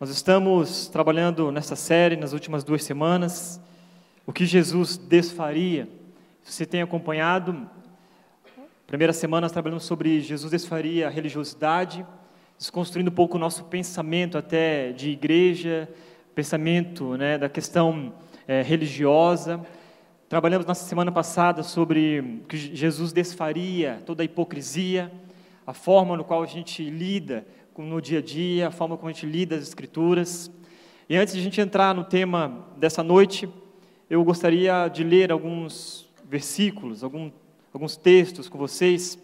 [0.00, 3.60] Nós estamos trabalhando nessa série nas últimas duas semanas,
[4.24, 5.88] o que Jesus desfaria.
[6.40, 7.68] Se você tem acompanhado,
[8.86, 12.06] primeira semana nós trabalhamos sobre Jesus desfaria a religiosidade,
[12.56, 15.88] desconstruindo um pouco o nosso pensamento até de igreja,
[16.32, 18.14] pensamento né, da questão
[18.46, 19.60] é, religiosa.
[20.28, 25.10] Trabalhamos na semana passada sobre que Jesus desfaria toda a hipocrisia,
[25.66, 27.44] a forma no qual a gente lida
[27.82, 30.50] no dia a dia, a forma como a gente lida as Escrituras.
[31.08, 33.48] E antes de a gente entrar no tema dessa noite,
[34.10, 37.30] eu gostaria de ler alguns versículos, algum,
[37.72, 39.18] alguns textos com vocês,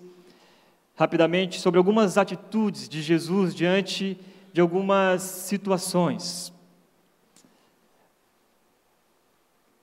[0.94, 4.18] rapidamente, sobre algumas atitudes de Jesus diante
[4.52, 6.52] de algumas situações.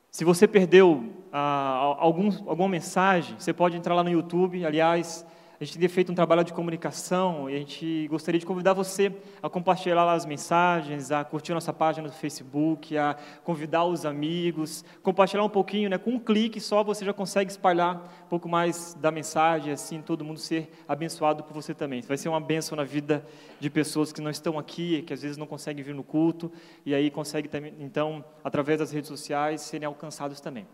[0.10, 4.66] Se você perdeu ah, algum, alguma mensagem, você pode entrar lá no YouTube.
[4.66, 5.26] Aliás,
[5.62, 9.14] a gente tem feito um trabalho de comunicação e a gente gostaria de convidar você
[9.44, 15.44] a compartilhar as mensagens, a curtir nossa página no Facebook, a convidar os amigos, compartilhar
[15.44, 16.00] um pouquinho, né?
[16.00, 17.96] Com um clique só você já consegue espalhar
[18.26, 22.02] um pouco mais da mensagem, assim todo mundo ser abençoado por você também.
[22.02, 23.24] Vai ser uma bênção na vida
[23.60, 26.52] de pessoas que não estão aqui, que às vezes não conseguem vir no culto
[26.84, 30.66] e aí conseguem também, então, através das redes sociais, serem alcançados também.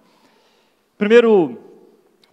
[0.97, 1.57] Primeiro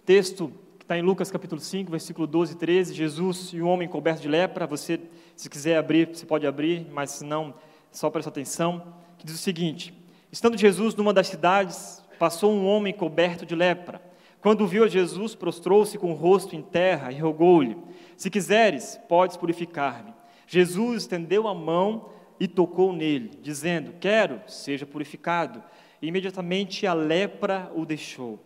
[0.05, 0.53] texto
[0.85, 4.27] está em Lucas capítulo 5, versículo 12 e 13, Jesus e o homem coberto de
[4.27, 4.99] lepra, você,
[5.35, 7.55] se quiser abrir, você pode abrir, mas se não,
[7.91, 9.91] só presta atenção, que diz o seguinte,
[10.31, 13.99] estando Jesus numa das cidades, passou um homem coberto de lepra,
[14.39, 17.75] quando viu a Jesus, prostrou-se com o rosto em terra e rogou-lhe,
[18.15, 20.13] se quiseres, podes purificar-me.
[20.45, 25.63] Jesus estendeu a mão e tocou nele, dizendo, quero, seja purificado,
[25.99, 28.39] e imediatamente a lepra o deixou.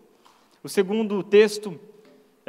[0.63, 1.77] O segundo texto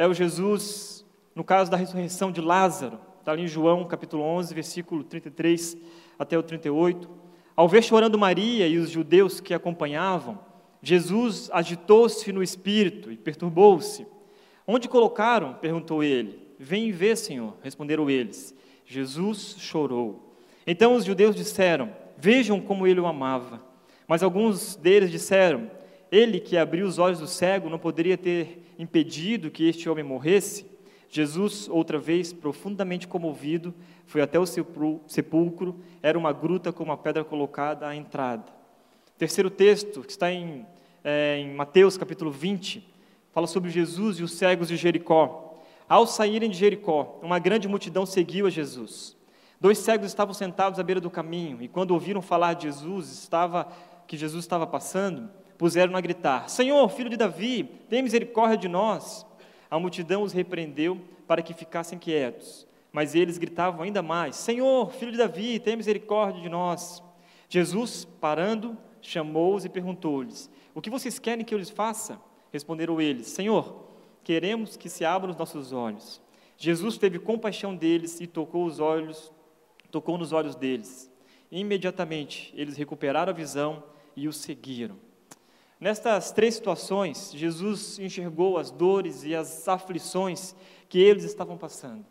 [0.01, 4.55] é o Jesus, no caso da ressurreição de Lázaro, está ali em João capítulo 11,
[4.55, 5.77] versículo 33
[6.19, 7.07] até o 38.
[7.55, 10.39] Ao ver chorando Maria e os judeus que acompanhavam,
[10.83, 14.07] Jesus agitou-se no espírito e perturbou-se.
[14.67, 15.53] Onde colocaram?
[15.53, 16.49] perguntou ele.
[16.59, 18.55] Vem ver, Senhor, responderam eles.
[18.87, 20.35] Jesus chorou.
[20.67, 23.63] Então os judeus disseram: Vejam como ele o amava.
[24.09, 25.71] Mas alguns deles disseram:
[26.11, 30.67] Ele que abriu os olhos do cego não poderia ter impedido que este homem morresse,
[31.09, 33.75] Jesus, outra vez, profundamente comovido,
[34.07, 38.45] foi até o sepulcro, era uma gruta com uma pedra colocada à entrada.
[39.19, 40.65] Terceiro texto, que está em,
[41.03, 42.89] é, em Mateus capítulo 20,
[43.33, 45.59] fala sobre Jesus e os cegos de Jericó.
[45.89, 49.17] Ao saírem de Jericó, uma grande multidão seguiu a Jesus.
[49.61, 53.69] Dois cegos estavam sentados à beira do caminho, e quando ouviram falar de Jesus, estava,
[54.07, 55.29] que Jesus estava passando,
[55.61, 59.27] puseram a gritar: Senhor, filho de Davi, tem misericórdia de nós.
[59.71, 62.67] A multidão os repreendeu para que ficassem quietos.
[62.91, 67.03] Mas eles gritavam ainda mais: Senhor, filho de Davi, tem misericórdia de nós.
[67.47, 72.19] Jesus, parando, chamou-os e perguntou-lhes: O que vocês querem que eu lhes faça?
[72.51, 73.85] Responderam eles: Senhor,
[74.25, 76.23] queremos que se abram os nossos olhos.
[76.57, 79.31] Jesus teve compaixão deles e tocou os olhos,
[79.91, 81.13] tocou nos olhos deles.
[81.53, 83.85] Imediatamente eles recuperaram a visão
[84.17, 85.10] e o seguiram.
[85.81, 90.55] Nestas três situações, Jesus enxergou as dores e as aflições
[90.91, 92.05] que eles estavam passando.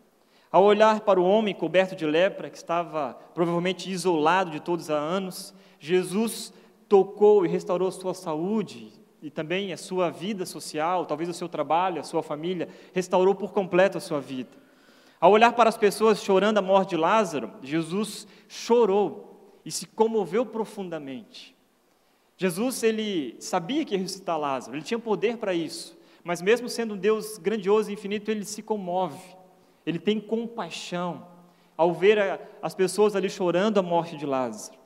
[0.52, 4.98] Ao olhar para o homem coberto de lepra, que estava provavelmente isolado de todos há
[4.98, 6.52] anos, Jesus
[6.88, 8.92] tocou e restaurou sua saúde
[9.22, 13.52] e também a sua vida social, talvez o seu trabalho, a sua família, restaurou por
[13.52, 14.58] completo a sua vida.
[15.22, 20.44] Ao olhar para as pessoas chorando a morte de Lázaro, Jesus chorou e se comoveu
[20.44, 21.59] profundamente.
[22.42, 26.94] Jesus, ele sabia que ia ressuscitar Lázaro, ele tinha poder para isso, mas mesmo sendo
[26.94, 29.20] um Deus grandioso e infinito, ele se comove,
[29.86, 31.28] ele tem compaixão
[31.76, 34.78] ao ver a, as pessoas ali chorando a morte de Lázaro,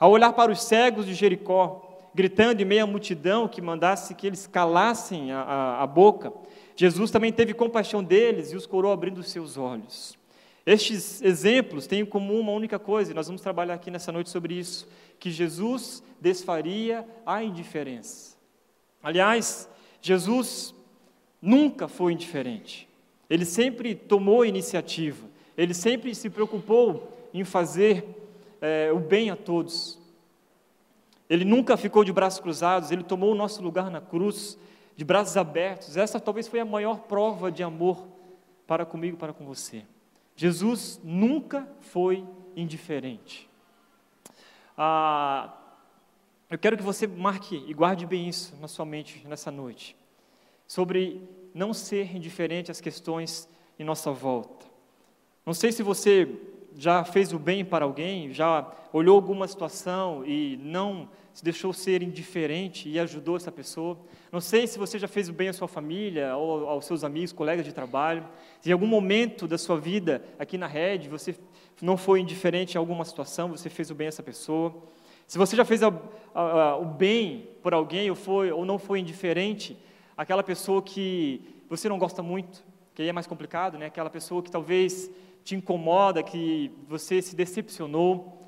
[0.00, 4.26] ao olhar para os cegos de Jericó, gritando em meio à multidão que mandasse que
[4.26, 6.32] eles calassem a, a, a boca,
[6.74, 10.16] Jesus também teve compaixão deles e os curou abrindo os seus olhos.
[10.64, 14.30] Estes exemplos têm em comum uma única coisa, e nós vamos trabalhar aqui nessa noite
[14.30, 14.88] sobre isso,
[15.22, 18.36] que Jesus desfaria a indiferença.
[19.00, 19.68] Aliás,
[20.00, 20.74] Jesus
[21.40, 22.88] nunca foi indiferente.
[23.30, 25.24] Ele sempre tomou iniciativa,
[25.56, 28.04] ele sempre se preocupou em fazer
[28.60, 29.96] é, o bem a todos.
[31.30, 34.58] Ele nunca ficou de braços cruzados, ele tomou o nosso lugar na cruz,
[34.96, 35.96] de braços abertos.
[35.96, 38.08] Essa talvez foi a maior prova de amor
[38.66, 39.84] para comigo, para com você.
[40.34, 42.24] Jesus nunca foi
[42.56, 43.51] indiferente.
[44.76, 45.52] Ah,
[46.50, 49.96] eu quero que você marque e guarde bem isso na sua mente nessa noite,
[50.66, 51.22] sobre
[51.54, 53.48] não ser indiferente às questões
[53.78, 54.66] em nossa volta.
[55.44, 56.28] Não sei se você
[56.76, 62.02] já fez o bem para alguém, já olhou alguma situação e não se deixou ser
[62.02, 63.98] indiferente e ajudou essa pessoa.
[64.30, 67.32] Não sei se você já fez o bem à sua família ou aos seus amigos,
[67.32, 68.26] colegas de trabalho.
[68.60, 71.34] Se em algum momento da sua vida aqui na rede você
[71.82, 74.72] não foi indiferente em alguma situação, você fez o bem a essa pessoa.
[75.26, 75.88] Se você já fez a,
[76.32, 79.76] a, a, o bem por alguém ou, foi, ou não foi indiferente,
[80.16, 82.64] aquela pessoa que você não gosta muito,
[82.94, 83.86] que aí é mais complicado, né?
[83.86, 85.10] aquela pessoa que talvez
[85.42, 88.40] te incomoda, que você se decepcionou.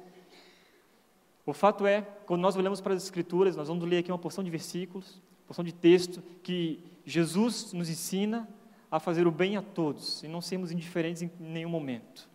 [1.44, 4.44] O fato é, quando nós olhamos para as Escrituras, nós vamos ler aqui uma porção
[4.44, 8.48] de versículos, porção de texto, que Jesus nos ensina
[8.88, 12.32] a fazer o bem a todos e não sermos indiferentes em nenhum momento.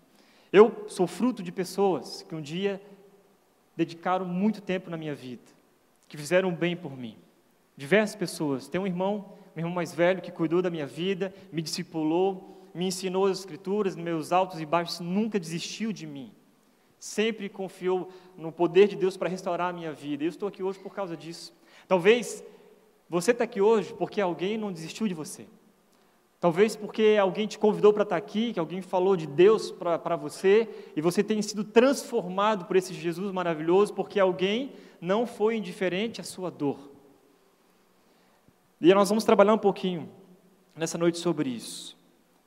[0.52, 2.82] Eu sou fruto de pessoas que um dia
[3.76, 5.44] dedicaram muito tempo na minha vida,
[6.08, 7.18] que fizeram bem por mim.
[7.78, 8.68] Diversas pessoas.
[8.68, 12.88] Tem um irmão, meu irmão mais velho, que cuidou da minha vida, me discipulou, me
[12.88, 16.32] ensinou as Escrituras, meus altos e baixos, nunca desistiu de mim
[17.00, 20.24] sempre confiou no poder de Deus para restaurar a minha vida.
[20.24, 21.54] Eu estou aqui hoje por causa disso.
[21.88, 22.44] Talvez
[23.10, 25.48] você está aqui hoje porque alguém não desistiu de você.
[26.40, 30.70] Talvez porque alguém te convidou para estar aqui, que alguém falou de Deus para você,
[30.96, 34.72] e você tenha sido transformado por esse Jesus maravilhoso, porque alguém
[35.02, 36.90] não foi indiferente à sua dor.
[38.80, 40.10] E nós vamos trabalhar um pouquinho
[40.74, 41.98] nessa noite sobre isso.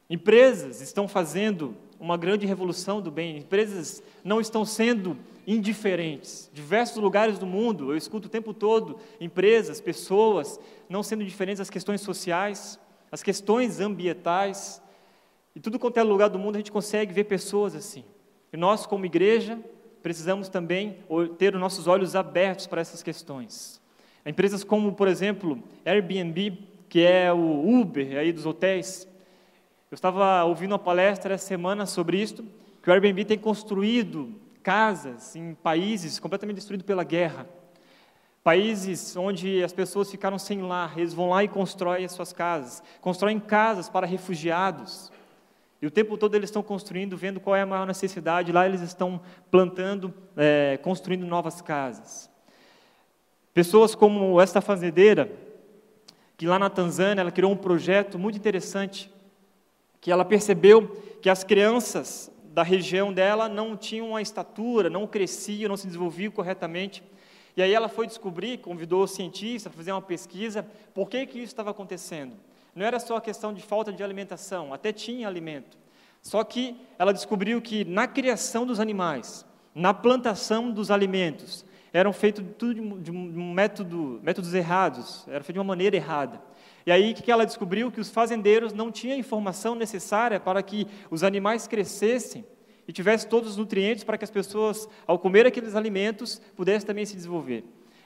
[0.09, 3.37] Empresas estão fazendo uma grande revolução do bem.
[3.37, 5.17] Empresas não estão sendo
[5.47, 6.50] indiferentes.
[6.53, 10.59] Diversos lugares do mundo, eu escuto o tempo todo empresas, pessoas
[10.89, 12.79] não sendo indiferentes às questões sociais,
[13.12, 14.82] às questões ambientais.
[15.55, 18.03] E tudo quanto é lugar do mundo a gente consegue ver pessoas assim.
[18.50, 19.59] E nós, como igreja,
[20.03, 20.97] precisamos também
[21.37, 23.81] ter os nossos olhos abertos para essas questões.
[24.25, 29.06] Empresas como, por exemplo, Airbnb, que é o Uber aí dos hotéis,
[29.91, 32.44] eu estava ouvindo uma palestra essa semana sobre isso,
[32.82, 37.47] que o Airbnb tem construído casas em países completamente destruídos pela guerra.
[38.43, 42.83] Países onde as pessoas ficaram sem lar, eles vão lá e constroem as suas casas,
[43.00, 45.12] constroem casas para refugiados.
[45.81, 48.81] E o tempo todo eles estão construindo, vendo qual é a maior necessidade, lá eles
[48.81, 52.31] estão plantando, é, construindo novas casas.
[53.55, 55.31] Pessoas como esta fazendeira,
[56.37, 59.12] que lá na Tanzânia ela criou um projeto muito interessante
[60.00, 60.89] que ela percebeu
[61.23, 66.33] que as crianças da região dela não tinham uma estatura, não cresciam, não se desenvolviam
[66.33, 67.03] corretamente.
[67.56, 71.38] E aí ela foi descobrir, convidou o cientista a fazer uma pesquisa, por que, que
[71.38, 72.34] isso estava acontecendo.
[72.75, 75.76] Não era só a questão de falta de alimentação, até tinha alimento.
[76.22, 79.44] Só que ela descobriu que na criação dos animais,
[79.75, 85.58] na plantação dos alimentos, eram feitos tudo de um método, métodos errados, era feito de
[85.58, 86.40] uma maneira errada.
[86.87, 87.93] E aí que ela descobriu?
[87.93, 92.44] Que os fazendeiros não tinham a informação necessária para que os animais crescessem
[92.93, 97.06] e tivessem todos os nutrientes para que as pessoas, ao comer aqueles alimentos, pudessem também
[97.06, 97.65] se desenvolver.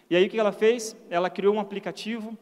[0.09, 0.95] E aí o que ela fez?
[1.11, 2.39] Ela criou um aplicativo,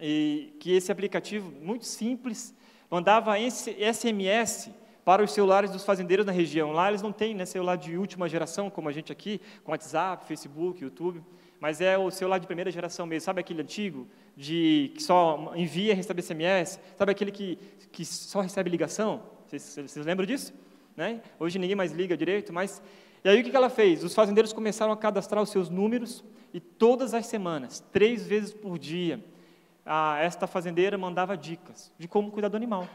[0.00, 2.54] e que esse aplicativo, muito simples,
[2.88, 4.70] mandava SMS
[5.04, 6.70] para os celulares dos fazendeiros na região.
[6.70, 10.24] Lá eles não têm né, celular de última geração, como a gente aqui, com WhatsApp,
[10.28, 11.20] Facebook, YouTube
[11.60, 13.24] mas é o celular de primeira geração mesmo.
[13.24, 16.78] Sabe aquele antigo, de que só envia e recebe SMS?
[16.98, 17.58] Sabe aquele que,
[17.90, 19.22] que só recebe ligação?
[19.46, 20.52] Vocês, vocês lembram disso?
[20.96, 21.20] Né?
[21.38, 22.82] Hoje ninguém mais liga direito, mas...
[23.24, 24.04] E aí o que ela fez?
[24.04, 26.22] Os fazendeiros começaram a cadastrar os seus números
[26.52, 29.24] e todas as semanas, três vezes por dia,
[29.84, 32.86] a, esta fazendeira mandava dicas de como cuidar do animal.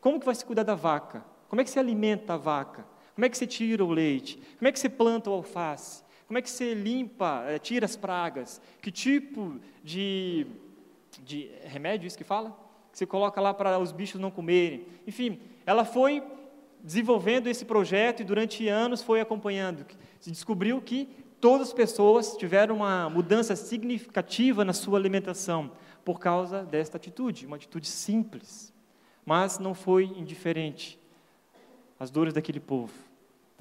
[0.00, 1.24] Como que vai se cuidar da vaca?
[1.48, 2.86] Como é que se alimenta a vaca?
[3.14, 4.40] Como é que se tira o leite?
[4.58, 6.02] Como é que se planta o alface?
[6.26, 8.60] Como é que você limpa, é, tira as pragas?
[8.80, 10.46] Que tipo de,
[11.22, 12.56] de remédio, isso que fala?
[12.90, 14.86] Que você coloca lá para os bichos não comerem.
[15.06, 16.22] Enfim, ela foi
[16.82, 19.86] desenvolvendo esse projeto e durante anos foi acompanhando.
[20.20, 21.08] Se descobriu que
[21.40, 25.70] todas as pessoas tiveram uma mudança significativa na sua alimentação
[26.04, 28.72] por causa desta atitude, uma atitude simples,
[29.24, 30.98] mas não foi indiferente
[31.98, 32.92] às dores daquele povo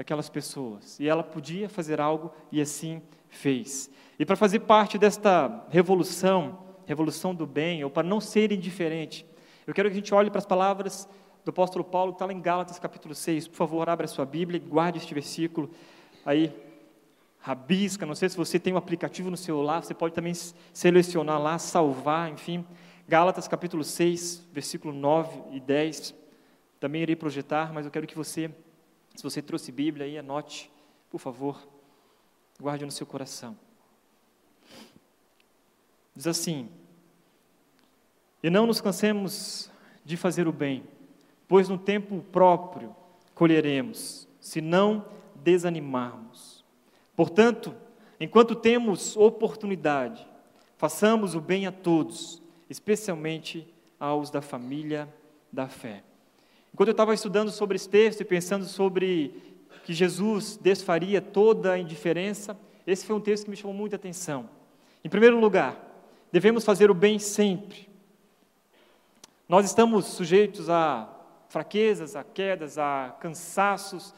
[0.02, 1.00] daquelas pessoas.
[1.00, 3.90] E ela podia fazer algo e assim fez.
[4.18, 9.26] E para fazer parte desta revolução, revolução do bem, ou para não ser indiferente,
[9.66, 11.08] eu quero que a gente olhe para as palavras
[11.44, 13.48] do apóstolo Paulo, está lá em Gálatas capítulo 6.
[13.48, 15.70] Por favor, abra a sua Bíblia e guarde este versículo
[16.26, 16.54] aí,
[17.40, 18.06] rabisca.
[18.06, 20.34] Não sei se você tem um aplicativo no celular, você pode também
[20.74, 22.66] selecionar lá, salvar, enfim.
[23.08, 26.14] Gálatas capítulo 6, versículo 9 e 10.
[26.80, 28.52] Também irei projetar, mas eu quero que você
[29.16, 30.72] se você trouxe Bíblia aí, anote,
[31.10, 31.68] por favor,
[32.60, 33.58] guarde no seu coração.
[36.16, 36.70] Diz assim:
[38.42, 39.70] E não nos cansemos
[40.04, 40.84] de fazer o bem,
[41.52, 42.96] pois no tempo próprio
[43.36, 45.06] colheremos, se não
[45.36, 46.64] desanimarmos.
[47.14, 47.76] Portanto,
[48.22, 50.26] enquanto temos oportunidade,
[50.78, 53.68] façamos o bem a todos, especialmente
[54.00, 55.14] aos da família
[55.52, 56.06] da fé.
[56.74, 61.78] Enquanto eu estava estudando sobre esse texto e pensando sobre que Jesus desfaria toda a
[61.78, 64.50] indiferença, esse foi um texto que me chamou muita atenção.
[65.04, 65.78] Em primeiro lugar,
[66.32, 67.90] devemos fazer o bem sempre.
[69.50, 71.11] Nós estamos sujeitos a
[71.52, 74.14] fraquezas, a quedas, a cansaços,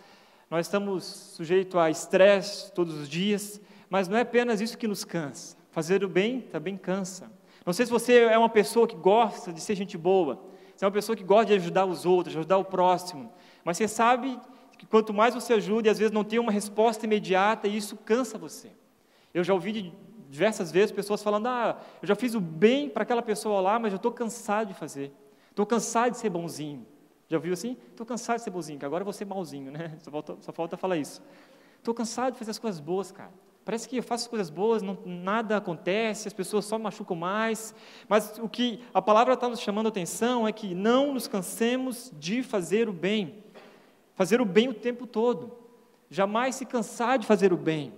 [0.52, 3.60] nós estamos sujeitos a estresse todos os dias,
[3.90, 5.58] mas não é apenas isso que nos cansa.
[5.72, 7.32] Fazer o bem também cansa.
[7.66, 10.44] Não sei se você é uma pessoa que gosta de ser gente boa,
[10.76, 13.34] você é uma pessoa que gosta de ajudar os outros, ajudar o próximo,
[13.66, 14.40] mas você sabe
[14.78, 17.98] que quanto mais você ajuda, e às vezes não tem uma resposta imediata, e isso
[17.98, 18.70] cansa você.
[19.34, 19.92] Eu já ouvi
[20.30, 23.92] diversas vezes pessoas falando: Ah, eu já fiz o bem para aquela pessoa lá, mas
[23.92, 25.12] eu estou cansado de fazer,
[25.50, 26.93] estou cansado de ser bonzinho.
[27.34, 27.76] Já ouviu assim?
[27.90, 29.98] Estou cansado de ser bonzinho, que agora eu vou ser malzinho, né?
[30.04, 31.20] Só falta, só falta falar isso.
[31.80, 33.32] Estou cansado de fazer as coisas boas, cara.
[33.66, 37.18] Parece que eu faço as coisas boas, não, nada acontece, as pessoas só me machucam
[37.18, 37.74] mais.
[38.08, 42.14] Mas o que a palavra está nos chamando a atenção é que não nos cansemos
[42.20, 43.44] de fazer o bem.
[44.14, 45.58] Fazer o bem o tempo todo.
[46.12, 47.92] Jamais se cansar de fazer o bem.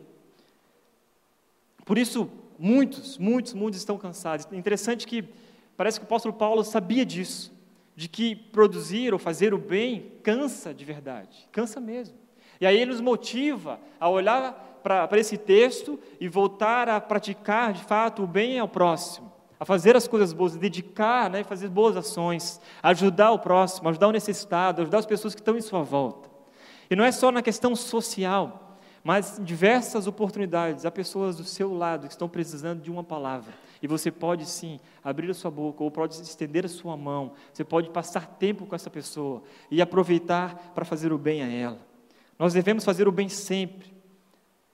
[1.84, 4.48] Por isso, muitos, muitos, muitos estão cansados.
[4.54, 5.27] Interessante que
[5.75, 7.54] parece que o apóstolo Paulo sabia disso,
[7.96, 12.18] de que produzir ou fazer o bem cansa de verdade, cansa mesmo.
[12.60, 17.84] E aí ele nos motiva a olhar para esse texto e voltar a praticar de
[17.84, 22.62] fato o bem ao próximo, a fazer as coisas boas, dedicar, né, fazer boas ações,
[22.84, 26.30] ajudar o próximo, ajudar o necessitado, ajudar as pessoas que estão em sua volta.
[26.90, 31.74] E não é só na questão social, mas em diversas oportunidades, há pessoas do seu
[31.74, 33.54] lado que estão precisando de uma palavra.
[33.86, 37.34] E você pode sim abrir a sua boca, ou pode estender a sua mão.
[37.54, 41.77] Você pode passar tempo com essa pessoa e aproveitar para fazer o bem a ela.
[42.39, 43.94] Nós devemos fazer o bem sempre.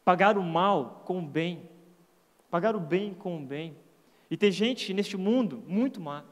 [0.05, 1.69] Pagar o mal com o bem.
[2.49, 3.75] Pagar o bem com o bem.
[4.29, 6.23] E tem gente neste mundo muito má,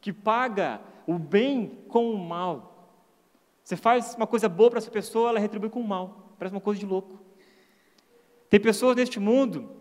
[0.00, 2.94] que paga o bem com o mal.
[3.64, 6.34] Você faz uma coisa boa para essa pessoa, ela retribui com o mal.
[6.38, 7.18] Parece uma coisa de louco.
[8.48, 9.72] Tem pessoas neste mundo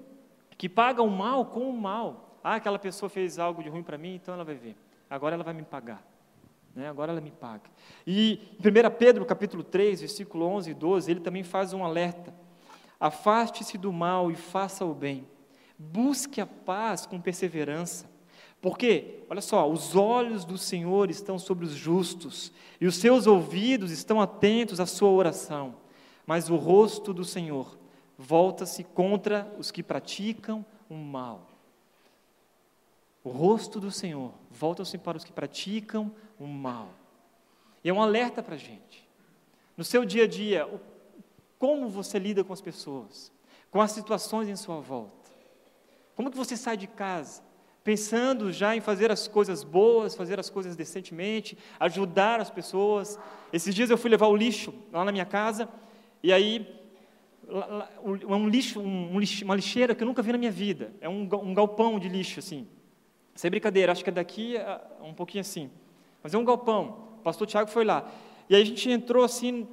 [0.57, 2.23] que pagam o mal com o mal.
[2.49, 4.77] Ah, aquela pessoa fez algo de ruim para mim, então ela vai ver.
[5.09, 6.01] Agora ela vai me pagar.
[6.73, 6.87] Né?
[6.87, 7.69] Agora ela me paga.
[8.05, 12.33] E em 1 Pedro, capítulo 3, versículo 11 e 12, ele também faz um alerta.
[12.97, 15.27] Afaste-se do mal e faça o bem.
[15.77, 18.09] Busque a paz com perseverança.
[18.61, 23.91] Porque, olha só, os olhos do Senhor estão sobre os justos, e os seus ouvidos
[23.91, 25.75] estão atentos à sua oração.
[26.25, 27.77] Mas o rosto do Senhor
[28.17, 31.56] volta-se contra os que praticam o mal.
[33.27, 36.93] O rosto do Senhor volta-se para os que praticam o mal.
[37.84, 39.05] E é um alerta para a gente.
[39.75, 40.65] No seu dia a dia,
[41.60, 43.29] como você lida com as pessoas,
[43.69, 45.29] com as situações em sua volta.
[46.15, 47.41] Como que você sai de casa?
[47.84, 53.19] Pensando já em fazer as coisas boas, fazer as coisas decentemente, ajudar as pessoas.
[53.51, 55.67] Esses dias eu fui levar o lixo lá na minha casa,
[56.24, 56.65] e aí
[57.50, 59.12] é um lixo, um,
[59.43, 60.93] uma lixeira que eu nunca vi na minha vida.
[61.01, 62.65] É um galpão de lixo, assim.
[63.38, 64.56] Sem brincadeira, acho que é daqui
[65.00, 65.70] um pouquinho assim.
[66.24, 67.08] Mas é um galpão.
[67.20, 68.12] O pastor Tiago foi lá.
[68.50, 69.67] E aí a gente entrou assim,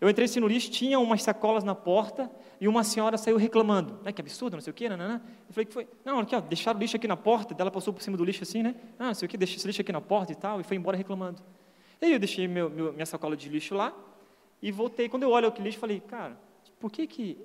[0.00, 4.00] eu entrei assim no lixo, tinha umas sacolas na porta e uma senhora saiu reclamando.
[4.02, 5.22] Né, que absurdo, não sei o quê, nanana.
[5.46, 5.86] Eu falei, que foi?
[6.02, 8.42] Não, aqui, ó, deixaram o lixo aqui na porta, ela passou por cima do lixo
[8.42, 8.74] assim, né?
[8.98, 10.78] Ah, não sei o quê, deixei esse lixo aqui na porta e tal, e foi
[10.78, 11.42] embora reclamando.
[12.00, 13.94] E aí eu deixei meu, meu, minha sacola de lixo lá
[14.62, 15.10] e voltei.
[15.10, 16.40] Quando eu olho aquele lixo, falei, cara,
[16.78, 17.36] por que, que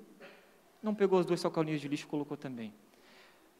[0.82, 2.72] não pegou as duas sacolinhas de lixo e colocou também?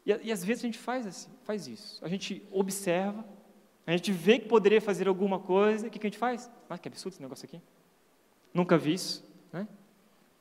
[0.06, 2.02] E, e às vezes a gente faz, assim, faz isso.
[2.04, 3.24] A gente observa,
[3.84, 6.50] a gente vê que poderia fazer alguma coisa, o que, que a gente faz?
[6.70, 7.60] Ah, que absurdo esse negócio aqui.
[8.54, 9.28] Nunca vi isso.
[9.52, 9.66] Né?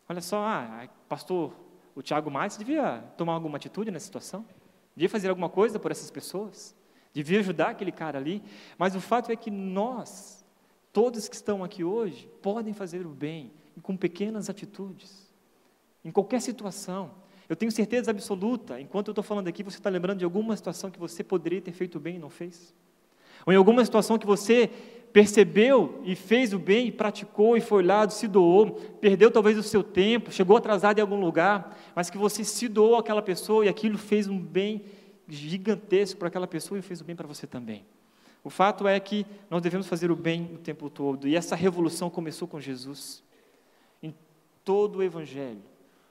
[0.08, 1.54] Olha só, ah, pastor,
[1.96, 4.46] o Tiago Matos devia tomar alguma atitude nessa situação.
[4.96, 6.76] Devia fazer alguma coisa por essas pessoas.
[7.12, 8.44] Devia ajudar aquele cara ali.
[8.78, 10.46] Mas o fato é que nós,
[10.94, 15.34] todos que estão aqui hoje, podem fazer o bem com pequenas atitudes
[16.04, 17.12] em qualquer situação.
[17.48, 20.90] Eu tenho certeza absoluta, enquanto eu estou falando aqui, você está lembrando de alguma situação
[20.90, 22.74] que você poderia ter feito bem e não fez?
[23.46, 24.70] Ou em alguma situação que você
[25.14, 29.64] percebeu e fez o bem, e praticou e foi lá, se doou, perdeu talvez o
[29.64, 33.70] seu tempo, chegou atrasado em algum lugar, mas que você se doou àquela pessoa e
[33.70, 34.84] aquilo fez um bem
[35.28, 37.86] gigantesco para aquela pessoa e fez o bem para você também.
[38.44, 42.10] O fato é que nós devemos fazer o bem o tempo todo, e essa revolução
[42.10, 43.24] começou com Jesus.
[44.04, 44.14] Em
[44.64, 45.62] todo o Evangelho,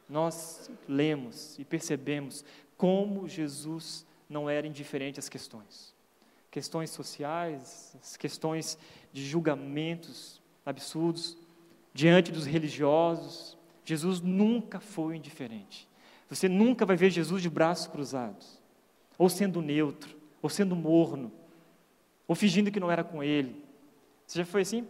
[0.09, 2.45] nós lemos e percebemos
[2.77, 5.95] como Jesus não era indiferente às questões.
[6.51, 8.79] Questões sociais, questões
[9.13, 11.37] de julgamentos absurdos.
[11.93, 13.57] diante dos religiosos.
[13.85, 15.89] Jesus nunca foi indiferente.
[16.29, 18.59] Você nunca vai ver Jesus de braços cruzados,
[19.17, 21.31] ou sendo neutro, ou sendo morno,
[22.27, 23.63] ou fingindo que não era com ele.
[24.27, 24.89] Você já foi assim?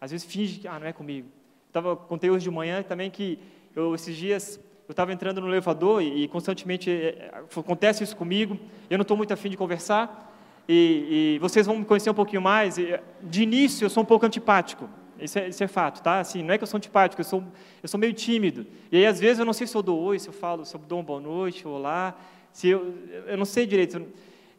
[0.00, 1.28] Às vezes finge que, ah, não é comigo.
[1.68, 3.38] Eu tava, contei hoje de manhã também que
[3.78, 8.58] eu, esses dias eu estava entrando no elevador e, e constantemente é, acontece isso comigo.
[8.88, 10.28] Eu não estou muito afim de conversar
[10.68, 12.76] e, e, vocês vão me conhecer um pouquinho mais.
[13.22, 14.88] de início eu sou um pouco antipático.
[15.18, 16.20] Isso é, isso é, fato, tá?
[16.20, 17.42] Assim, não é que eu sou antipático, eu sou,
[17.82, 18.64] eu sou meio tímido.
[18.92, 20.76] E aí, às vezes, eu não sei se eu dou oi, se eu falo, se
[20.76, 22.16] eu dou uma boa noite, olá,
[22.52, 22.94] se eu,
[23.26, 24.06] eu não sei direito.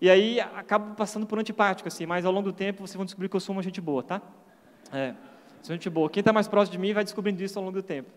[0.01, 3.29] E aí, acabo passando por antipático, assim, mas ao longo do tempo vocês vão descobrir
[3.29, 4.21] que eu sou uma gente boa, tá?
[4.91, 5.13] É,
[5.61, 6.09] sou gente boa.
[6.09, 8.09] Quem está mais próximo de mim vai descobrindo isso ao longo do tempo.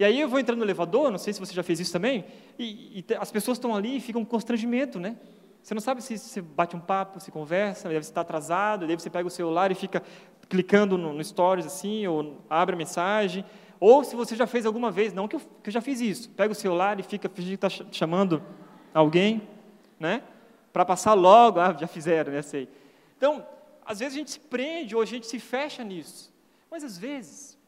[0.00, 2.24] E aí eu vou entrando no elevador, não sei se você já fez isso também,
[2.58, 5.14] e, e as pessoas estão ali e ficam com constrangimento, né?
[5.62, 9.10] Você não sabe se você bate um papo, se conversa, deve estar atrasado, deve você
[9.10, 10.02] pega o celular e fica
[10.48, 13.44] clicando no, no stories assim, ou abre a mensagem,
[13.78, 16.30] ou se você já fez alguma vez, não que eu, que eu já fiz isso,
[16.30, 18.42] pega o celular e fica fingindo que está chamando
[18.94, 19.46] alguém,
[19.98, 20.22] né?
[20.72, 22.40] Para passar logo, ah, já fizeram, né?
[22.40, 22.70] Sei.
[23.18, 23.46] Então,
[23.84, 26.32] às vezes a gente se prende ou a gente se fecha nisso,
[26.70, 27.59] mas às vezes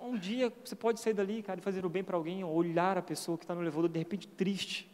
[0.00, 2.98] um dia você pode sair dali, cara, e fazer o bem para alguém, ou olhar
[2.98, 4.90] a pessoa que está no elevador de repente triste,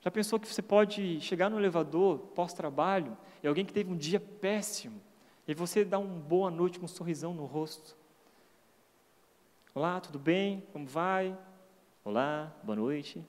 [0.00, 4.20] já pensou que você pode chegar no elevador pós-trabalho e alguém que teve um dia
[4.20, 5.00] péssimo
[5.46, 7.96] e você dá uma boa noite com um sorrisão no rosto?
[9.74, 10.66] Olá, tudo bem?
[10.72, 11.36] Como vai?
[12.04, 13.24] Olá, boa noite.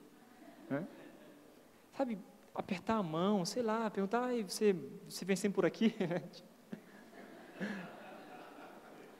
[1.96, 2.18] Sabe,
[2.54, 4.74] apertar a mão, sei lá, perguntar, você,
[5.08, 5.94] você vem sempre por aqui?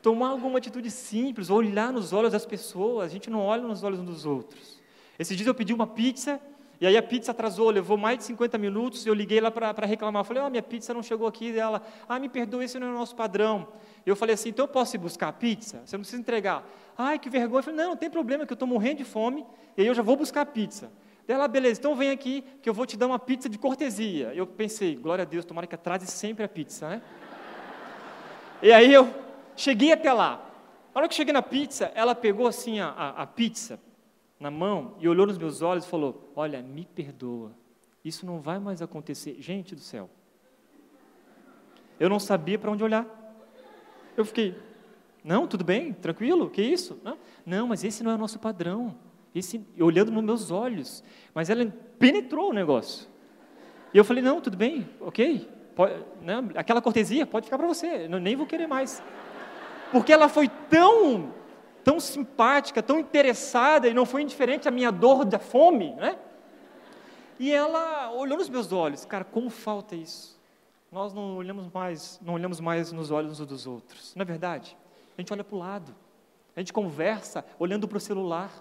[0.03, 4.01] Tomar alguma atitude simples, olhar nos olhos das pessoas, a gente não olha nos olhos
[4.01, 4.81] uns dos outros.
[5.19, 6.41] Esses dias eu pedi uma pizza
[6.81, 10.25] e aí a pizza atrasou, levou mais de 50 minutos, eu liguei lá para reclamar.
[10.25, 11.53] Falei, oh, minha pizza não chegou aqui.
[11.53, 13.69] dela, ah, me perdoe, esse não é o nosso padrão.
[14.07, 15.83] Eu falei assim, então eu posso ir buscar a pizza?
[15.85, 16.67] Você não precisa entregar.
[16.97, 17.59] Ai, que vergonha.
[17.59, 19.45] Eu falei, não, não tem problema, que eu estou morrendo de fome,
[19.77, 20.91] e aí eu já vou buscar a pizza.
[21.27, 24.33] Dela, beleza, então vem aqui, que eu vou te dar uma pizza de cortesia.
[24.35, 27.03] Eu pensei, glória a Deus, tomara que atrase sempre a pizza, né?
[28.63, 29.07] e aí eu
[29.57, 30.47] cheguei até lá.
[30.95, 33.79] Na hora que cheguei na pizza, ela pegou assim a, a, a pizza,
[34.41, 37.53] na mão e olhou nos meus olhos e falou: Olha, me perdoa,
[38.03, 39.37] isso não vai mais acontecer.
[39.39, 40.09] Gente do céu,
[41.99, 43.07] eu não sabia para onde olhar.
[44.17, 44.57] Eu fiquei:
[45.23, 47.01] Não, tudo bem, tranquilo, que isso?
[47.45, 48.97] Não, mas esse não é o nosso padrão.
[49.33, 51.65] Esse, olhando nos meus olhos, mas ela
[51.99, 53.09] penetrou o negócio.
[53.93, 58.07] E eu falei: Não, tudo bem, ok, pode, né, aquela cortesia pode ficar para você,
[58.11, 59.03] eu nem vou querer mais.
[59.93, 61.33] Porque ela foi tão
[61.83, 66.19] tão simpática, tão interessada e não foi indiferente à minha dor da fome, né?
[67.39, 70.39] E ela olhou nos meus olhos, cara, como falta isso.
[70.93, 74.15] Nós não olhamos mais, não olhamos mais nos olhos uns dos outros.
[74.15, 74.77] Não é verdade?
[75.17, 75.95] A gente olha para o lado.
[76.55, 78.53] A gente conversa olhando para o celular.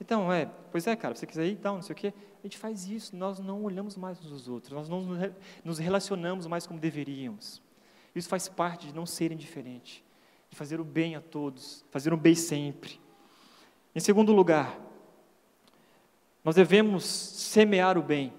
[0.00, 2.14] Então, é, pois é, cara, você quiser ir, então, não sei o quê.
[2.38, 5.04] A gente faz isso, nós não olhamos mais uns dos outros, nós não
[5.64, 7.60] nos relacionamos mais como deveríamos.
[8.14, 10.04] Isso faz parte de não ser indiferente
[10.50, 13.00] de fazer o bem a todos, fazer o bem sempre.
[13.94, 14.78] Em segundo lugar,
[16.44, 18.32] nós devemos semear o bem.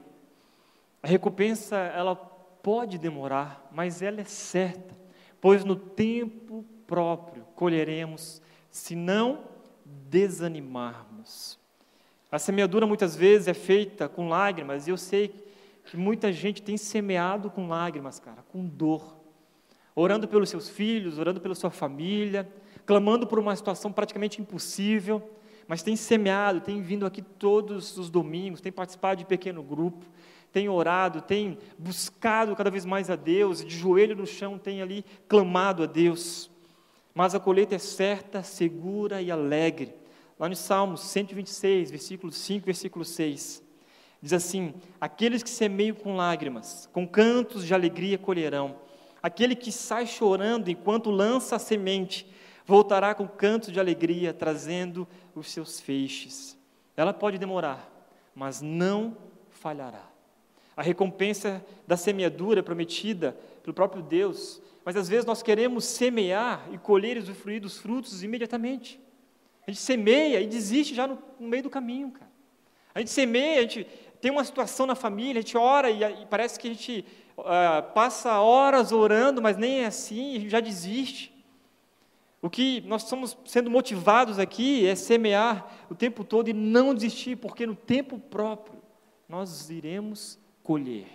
[1.01, 4.97] A recompensa, ela pode demorar, mas ela é certa,
[5.39, 8.41] pois no tempo próprio colheremos,
[8.71, 9.45] se não
[9.85, 11.59] desanimarmos.
[12.31, 15.33] A semeadura muitas vezes é feita com lágrimas, e eu sei
[15.85, 19.18] que muita gente tem semeado com lágrimas, cara, com dor
[19.99, 22.49] orando pelos seus filhos, orando pela sua família,
[22.85, 25.21] clamando por uma situação praticamente impossível,
[25.67, 30.05] mas tem semeado, tem vindo aqui todos os domingos, tem participado de pequeno grupo,
[30.51, 35.05] tem orado, tem buscado cada vez mais a Deus, de joelho no chão tem ali
[35.27, 36.49] clamado a Deus.
[37.13, 39.93] Mas a colheita é certa, segura e alegre.
[40.39, 43.61] Lá no Salmos 126, versículo 5, versículo 6,
[44.21, 48.77] diz assim: Aqueles que semeiam com lágrimas, com cantos de alegria colherão.
[49.21, 52.25] Aquele que sai chorando enquanto lança a semente,
[52.65, 56.57] voltará com canto de alegria, trazendo os seus feixes.
[56.95, 57.89] Ela pode demorar,
[58.35, 59.17] mas não
[59.49, 60.07] falhará.
[60.75, 66.77] A recompensa da semeadura prometida pelo próprio Deus, mas às vezes nós queremos semear e
[66.77, 68.99] colher e usufruir dos frutos imediatamente.
[69.67, 72.31] A gente semeia e desiste já no, no meio do caminho, cara.
[72.93, 73.85] A gente semeia, a gente
[74.19, 77.05] tem uma situação na família, a gente ora e, e parece que a gente
[77.39, 81.33] uh, passa horas orando, mas nem é assim, já desiste.
[82.41, 87.35] O que nós estamos sendo motivados aqui é semear o tempo todo e não desistir,
[87.35, 88.81] porque no tempo próprio
[89.27, 91.07] nós iremos colher.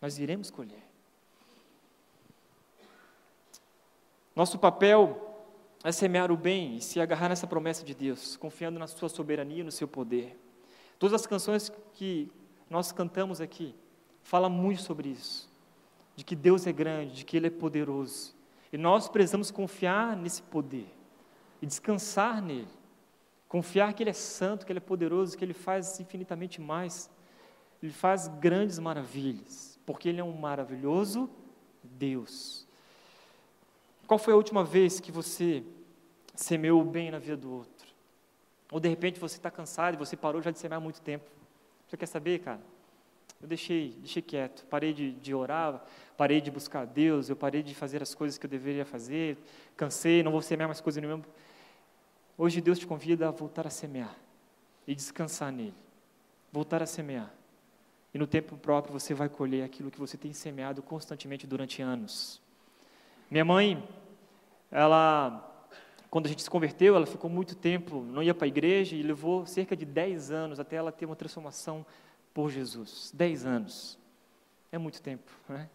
[0.00, 0.82] Nós iremos colher.
[4.34, 5.32] Nosso papel
[5.84, 9.60] é semear o bem e se agarrar nessa promessa de Deus, confiando na sua soberania
[9.60, 10.38] e no seu poder.
[10.98, 12.32] Todas as canções que
[12.68, 13.74] nós cantamos aqui
[14.22, 15.50] falam muito sobre isso,
[16.16, 18.34] de que Deus é grande, de que Ele é poderoso.
[18.72, 20.88] E nós precisamos confiar nesse poder
[21.60, 22.68] e descansar nele.
[23.48, 27.10] Confiar que Ele é santo, que Ele é poderoso, que Ele faz infinitamente mais.
[27.82, 31.28] Ele faz grandes maravilhas, porque Ele é um maravilhoso
[31.82, 32.66] Deus.
[34.06, 35.62] Qual foi a última vez que você
[36.34, 37.88] semeou o bem na vida do outro?
[38.70, 41.28] Ou de repente você está cansado e você parou já de semear há muito tempo.
[41.86, 42.60] Você quer saber, cara?
[43.42, 45.84] Eu deixei, deixei quieto, parei de, de orar,
[46.16, 49.36] parei de buscar a Deus, eu parei de fazer as coisas que eu deveria fazer,
[49.76, 51.24] cansei, não vou semear mais coisa nenhuma.
[52.38, 54.16] Hoje Deus te convida a voltar a semear
[54.86, 55.74] e descansar nele.
[56.52, 57.34] Voltar a semear.
[58.14, 62.40] E no tempo próprio você vai colher aquilo que você tem semeado constantemente durante anos.
[63.28, 63.82] Minha mãe,
[64.70, 65.48] ela
[66.12, 69.02] quando a gente se converteu, ela ficou muito tempo, não ia para a igreja e
[69.02, 71.86] levou cerca de 10 anos até ela ter uma transformação
[72.32, 73.12] por Jesus.
[73.14, 73.98] 10 anos.
[74.70, 75.68] É muito tempo, né?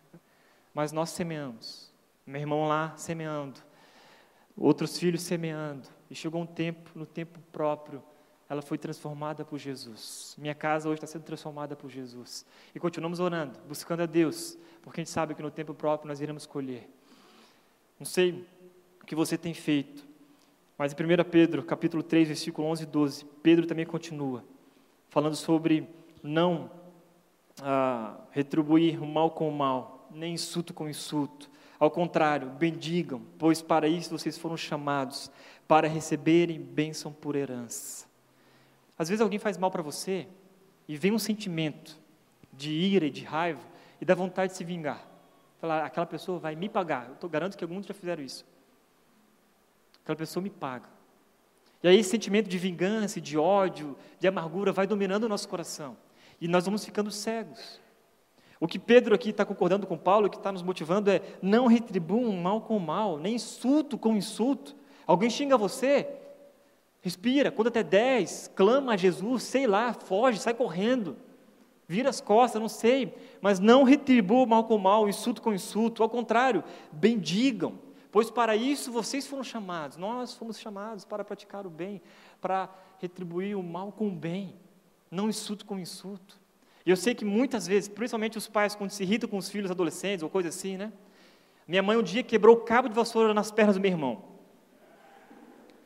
[0.74, 1.91] Mas nós semeamos.
[2.26, 3.60] Meu irmão lá semeando.
[4.56, 5.88] Outros filhos semeando.
[6.10, 8.04] E chegou um tempo, no tempo próprio,
[8.50, 10.36] ela foi transformada por Jesus.
[10.38, 12.46] Minha casa hoje está sendo transformada por Jesus.
[12.74, 16.22] E continuamos orando, buscando a Deus, porque a gente sabe que no tempo próprio nós
[16.22, 16.89] iremos colher.
[18.00, 18.48] Não sei
[19.02, 20.08] o que você tem feito,
[20.78, 24.43] mas em 1 Pedro, capítulo 3, versículo 11 e 12, Pedro também continua,
[25.10, 25.89] falando sobre
[26.23, 26.69] não
[27.62, 31.49] ah, retribuir o mal com o mal, nem insulto com insulto.
[31.80, 35.32] Ao contrário, bendigam, pois para isso vocês foram chamados,
[35.67, 38.08] para receberem bênção por herança.
[38.97, 40.27] Às vezes alguém faz mal para você
[40.88, 41.99] e vem um sentimento
[42.53, 43.62] de ira e de raiva
[44.01, 45.06] e dá vontade de se vingar.
[45.60, 47.10] Falar, aquela pessoa vai me pagar.
[47.10, 48.45] Eu tô, garanto que alguns já fizeram isso.
[50.03, 50.88] Aquela pessoa me paga.
[51.84, 55.97] E aí esse sentimento de vingança, de ódio, de amargura vai dominando o nosso coração.
[56.39, 57.80] E nós vamos ficando cegos.
[58.60, 62.34] O que Pedro aqui está concordando com Paulo, que está nos motivando é não retribuam
[62.34, 64.76] mal com mal, nem insulto com insulto.
[65.06, 66.08] Alguém xinga você,
[67.02, 71.15] respira, conta até dez, clama a Jesus, sei lá, foge, sai correndo,
[71.88, 76.10] vira as costas, não sei, mas não retribuam mal com mal, insulto com insulto, ao
[76.10, 77.80] contrário, bendigam,
[78.12, 82.02] Pois para isso vocês foram chamados, nós fomos chamados para praticar o bem,
[82.39, 84.56] para retribuir o mal com o bem,
[85.10, 86.39] não insulto com insulto.
[86.86, 89.70] E eu sei que muitas vezes, principalmente os pais, quando se irritam com os filhos
[89.70, 90.91] adolescentes ou coisa assim, né?
[91.67, 94.24] Minha mãe um dia quebrou o cabo de vassoura nas pernas do meu irmão.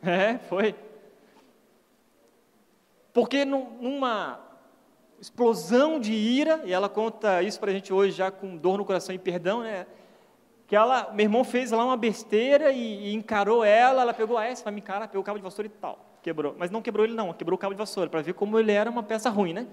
[0.03, 0.73] É, foi.
[3.13, 4.39] Porque numa
[5.19, 8.85] explosão de ira, e ela conta isso para a gente hoje já com dor no
[8.85, 9.85] coração e perdão, né?
[10.71, 14.45] que ela, meu irmão fez lá uma besteira e, e encarou ela, ela pegou, ah,
[14.45, 16.55] essa vai me encarar, pegou o cabo de vassoura e tal, quebrou.
[16.57, 18.89] Mas não quebrou ele não, quebrou o cabo de vassoura, para ver como ele era
[18.89, 19.67] uma peça ruim, né?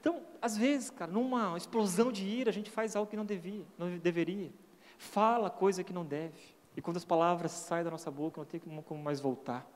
[0.00, 3.64] Então, às vezes, cara, numa explosão de ira, a gente faz algo que não devia,
[3.78, 4.50] não deveria.
[4.98, 6.38] Fala coisa que não deve.
[6.76, 9.66] E quando as palavras saem da nossa boca, não tem como mais voltar.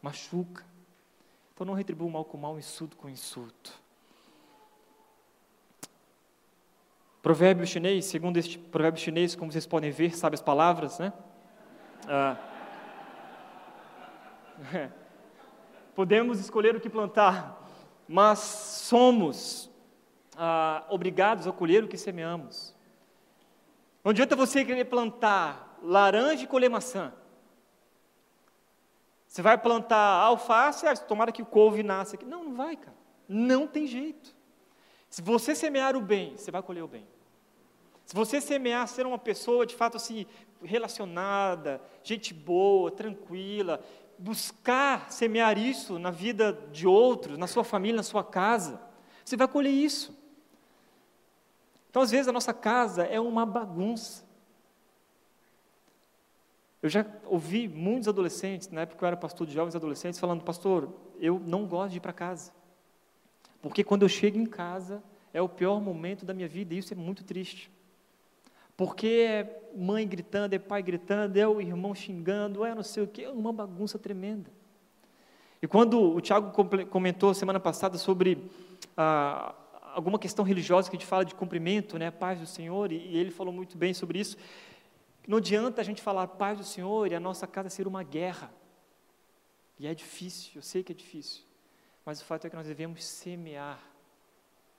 [0.00, 0.64] Machuca.
[1.54, 3.80] Então não retribua o mal com mal, insulto com insulto.
[7.22, 11.12] Provérbio chinês, segundo este provérbio chinês, como vocês podem ver, sabe as palavras, né?
[12.08, 12.51] Ah.
[15.94, 17.68] Podemos escolher o que plantar,
[18.08, 19.70] mas somos
[20.36, 22.74] ah, obrigados a colher o que semeamos.
[24.02, 27.12] Não adianta você querer plantar laranja e colher maçã.
[29.26, 32.24] Você vai plantar alface, ah, tomara que o couve nasça aqui.
[32.24, 32.96] Não, não vai, cara.
[33.28, 34.34] Não tem jeito.
[35.08, 37.06] Se você semear o bem, você vai colher o bem.
[38.04, 40.26] Se você semear ser uma pessoa de fato assim,
[40.62, 43.82] relacionada, gente boa, tranquila,
[44.18, 48.80] buscar semear isso na vida de outros, na sua família, na sua casa,
[49.24, 50.16] você vai colher isso.
[51.90, 54.24] Então, às vezes, a nossa casa é uma bagunça.
[56.82, 60.92] Eu já ouvi muitos adolescentes, na época eu era pastor de jovens adolescentes, falando: Pastor,
[61.20, 62.52] eu não gosto de ir para casa.
[63.60, 66.92] Porque quando eu chego em casa, é o pior momento da minha vida, e isso
[66.92, 67.70] é muito triste.
[68.84, 73.06] Porque é mãe gritando, é pai gritando, é o irmão xingando, é não sei o
[73.06, 74.50] que, é uma bagunça tremenda.
[75.62, 76.50] E quando o Tiago
[76.86, 78.50] comentou semana passada sobre
[78.96, 79.54] ah,
[79.94, 83.16] alguma questão religiosa que a gente fala de cumprimento, né, paz do Senhor, e, e
[83.16, 84.36] ele falou muito bem sobre isso,
[85.28, 88.52] não adianta a gente falar paz do Senhor e a nossa casa ser uma guerra.
[89.78, 91.44] E é difícil, eu sei que é difícil.
[92.04, 93.78] Mas o fato é que nós devemos semear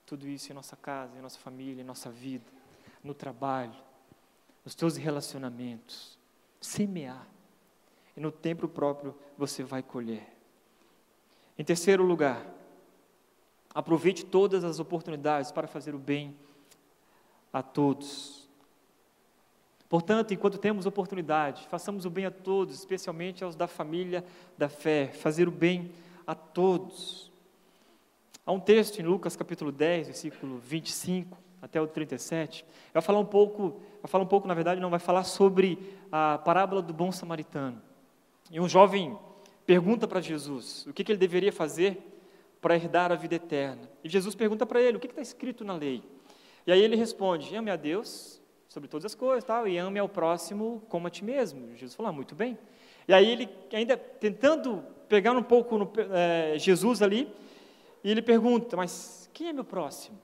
[0.04, 2.52] tudo isso em nossa casa, em nossa família, em nossa vida,
[3.02, 3.74] no trabalho,
[4.64, 6.18] nos teus relacionamentos.
[6.60, 7.28] Semear.
[8.16, 10.26] e no tempo próprio você vai colher.
[11.58, 12.46] Em terceiro lugar,
[13.74, 16.34] aproveite todas as oportunidades para fazer o bem
[17.52, 18.48] a todos.
[19.88, 24.24] Portanto, enquanto temos oportunidade, façamos o bem a todos, especialmente aos da família
[24.56, 25.92] da fé, fazer o bem
[26.26, 27.30] a todos.
[28.46, 32.64] Há um texto em Lucas capítulo 10, versículo 25 até o 37.
[32.92, 35.78] Vai falar um pouco, vai falar um pouco, na verdade, não vai falar sobre
[36.12, 37.80] a parábola do bom samaritano.
[38.50, 39.18] E um jovem
[39.64, 41.98] pergunta para Jesus o que, que ele deveria fazer
[42.60, 43.90] para herdar a vida eterna.
[44.02, 46.02] E Jesus pergunta para ele o que está escrito na lei.
[46.66, 50.08] E aí ele responde: ame a Deus sobre todas as coisas, tal, e ame ao
[50.08, 51.74] próximo como a ti mesmo.
[51.76, 52.58] Jesus falou: ah, muito bem.
[53.08, 57.32] E aí ele ainda tentando pegar um pouco no, é, Jesus ali,
[58.02, 60.18] e ele pergunta: mas quem é meu próximo?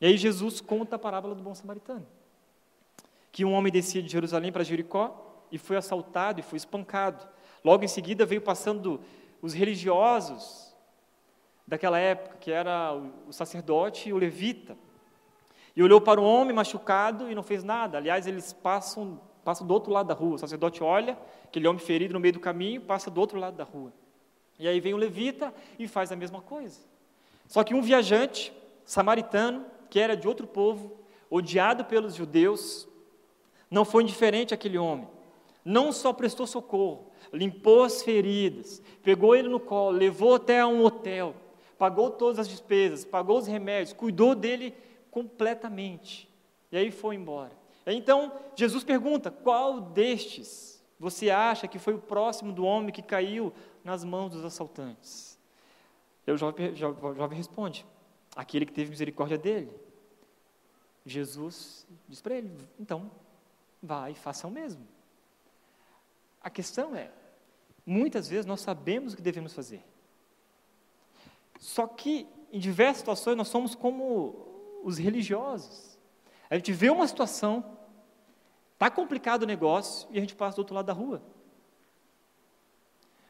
[0.00, 2.06] E aí Jesus conta a parábola do bom samaritano.
[3.30, 7.26] Que um homem descia de Jerusalém para Jericó e foi assaltado e foi espancado.
[7.64, 9.00] Logo em seguida veio passando
[9.42, 10.74] os religiosos
[11.66, 12.94] daquela época, que era
[13.26, 14.76] o sacerdote e o levita.
[15.76, 17.98] E olhou para o homem machucado e não fez nada.
[17.98, 20.34] Aliás, eles passam, passam do outro lado da rua.
[20.34, 23.64] O sacerdote olha, aquele homem ferido no meio do caminho, passa do outro lado da
[23.64, 23.92] rua.
[24.58, 26.80] E aí vem o levita e faz a mesma coisa.
[27.46, 28.52] Só que um viajante
[28.84, 30.96] samaritano, que era de outro povo,
[31.28, 32.88] odiado pelos judeus,
[33.70, 35.08] não foi indiferente àquele homem.
[35.64, 41.34] Não só prestou socorro, limpou as feridas, pegou ele no colo, levou até um hotel,
[41.78, 44.74] pagou todas as despesas, pagou os remédios, cuidou dele
[45.10, 46.28] completamente.
[46.72, 47.52] E aí foi embora.
[47.86, 53.52] Então, Jesus pergunta: qual destes você acha que foi o próximo do homem que caiu
[53.84, 55.38] nas mãos dos assaltantes?
[56.26, 57.84] E o jovem, o jovem responde:
[58.34, 59.72] aquele que teve misericórdia dele.
[61.04, 63.10] Jesus diz para ele: então,
[63.82, 64.86] vai e faça o mesmo.
[66.42, 67.10] A questão é,
[67.84, 69.84] muitas vezes nós sabemos o que devemos fazer.
[71.58, 75.98] Só que, em diversas situações, nós somos como os religiosos.
[76.48, 77.76] A gente vê uma situação,
[78.72, 81.22] está complicado o negócio, e a gente passa do outro lado da rua.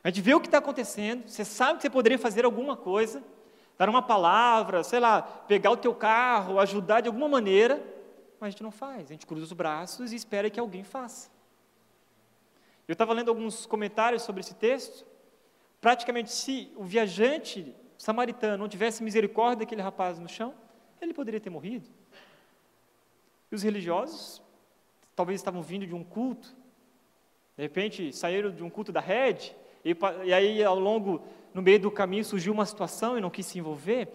[0.03, 3.23] A gente vê o que está acontecendo, você sabe que você poderia fazer alguma coisa,
[3.81, 7.83] dar uma palavra, sei lá, pegar o teu carro, ajudar de alguma maneira,
[8.39, 11.31] mas a gente não faz, a gente cruza os braços e espera que alguém faça.
[12.87, 15.07] Eu estava lendo alguns comentários sobre esse texto.
[15.81, 20.55] Praticamente, se o viajante samaritano não tivesse misericórdia daquele rapaz no chão,
[21.01, 21.89] ele poderia ter morrido.
[23.51, 24.43] E os religiosos,
[25.17, 26.55] talvez estavam vindo de um culto,
[27.57, 31.81] de repente saíram de um culto da rede, e, e aí ao longo, no meio
[31.81, 34.09] do caminho, surgiu uma situação e não quis se envolver.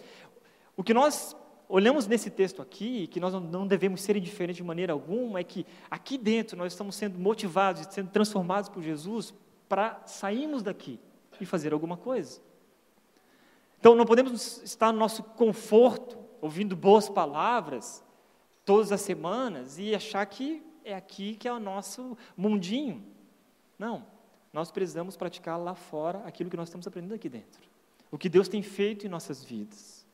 [0.76, 1.36] O que nós
[1.67, 5.65] olhamos nesse texto aqui, que nós não devemos ser indiferentes de maneira alguma, é que
[5.89, 9.34] aqui dentro nós estamos sendo motivados, sendo transformados por Jesus
[9.67, 11.00] para sairmos daqui
[11.39, 12.39] e fazer alguma coisa.
[13.80, 18.04] Então não podemos estar no nosso conforto, ouvindo boas palavras
[18.63, 23.04] todas as semanas e achar que é aqui que é o nosso mundinho.
[23.78, 24.06] Não,
[24.56, 27.62] nós precisamos praticar lá fora aquilo que nós estamos aprendendo aqui dentro.
[28.10, 30.08] O que Deus tem feito em nossas vidas.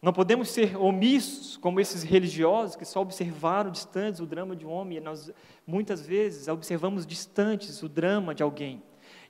[0.00, 4.70] Não podemos ser omissos como esses religiosos que só observaram distantes o drama de um
[4.70, 5.32] homem, e nós
[5.66, 8.80] muitas vezes observamos distantes o drama de alguém.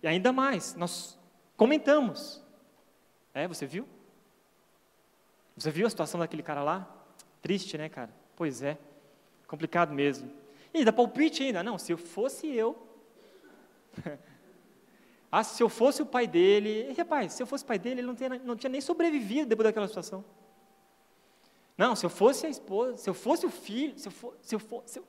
[0.02, 1.18] E ainda mais, nós
[1.56, 2.44] comentamos.
[3.32, 3.88] É, você viu?
[5.56, 6.86] Você viu a situação daquele cara lá?
[7.40, 8.14] Triste, né, cara?
[8.36, 8.76] Pois é.
[9.46, 10.30] Complicado mesmo.
[10.74, 11.62] E dá palpite ainda.
[11.62, 12.91] Não, se eu fosse eu.
[15.30, 16.92] ah, se eu fosse o pai dele.
[16.92, 19.64] Rapaz, se eu fosse o pai dele, ele não tinha, não tinha nem sobrevivido depois
[19.64, 20.24] daquela situação.
[21.76, 24.54] Não, se eu fosse a esposa, se eu fosse o filho, se eu for, se
[24.54, 25.06] eu for, se eu...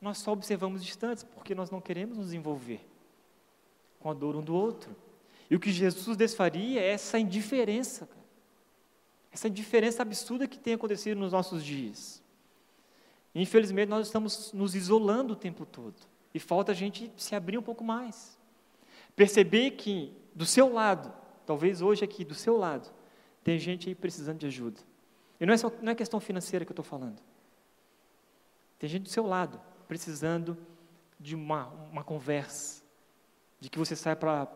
[0.00, 2.86] nós só observamos distantes porque nós não queremos nos envolver
[3.98, 4.94] com a dor um do outro.
[5.50, 8.24] E o que Jesus desfaria é essa indiferença, cara.
[9.32, 12.22] essa indiferença absurda que tem acontecido nos nossos dias.
[13.34, 15.96] Infelizmente, nós estamos nos isolando o tempo todo.
[16.34, 18.38] E falta a gente se abrir um pouco mais.
[19.16, 21.12] Perceber que do seu lado,
[21.46, 22.88] talvez hoje aqui do seu lado,
[23.42, 24.80] tem gente aí precisando de ajuda.
[25.40, 27.20] E não é, só, não é questão financeira que eu estou falando.
[28.78, 30.56] Tem gente do seu lado, precisando
[31.18, 32.82] de uma, uma conversa,
[33.58, 34.46] de que você saia para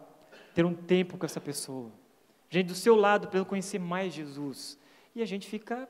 [0.54, 1.90] ter um tempo com essa pessoa.
[2.50, 4.78] Gente do seu lado, para conhecer mais Jesus.
[5.14, 5.88] E a gente fica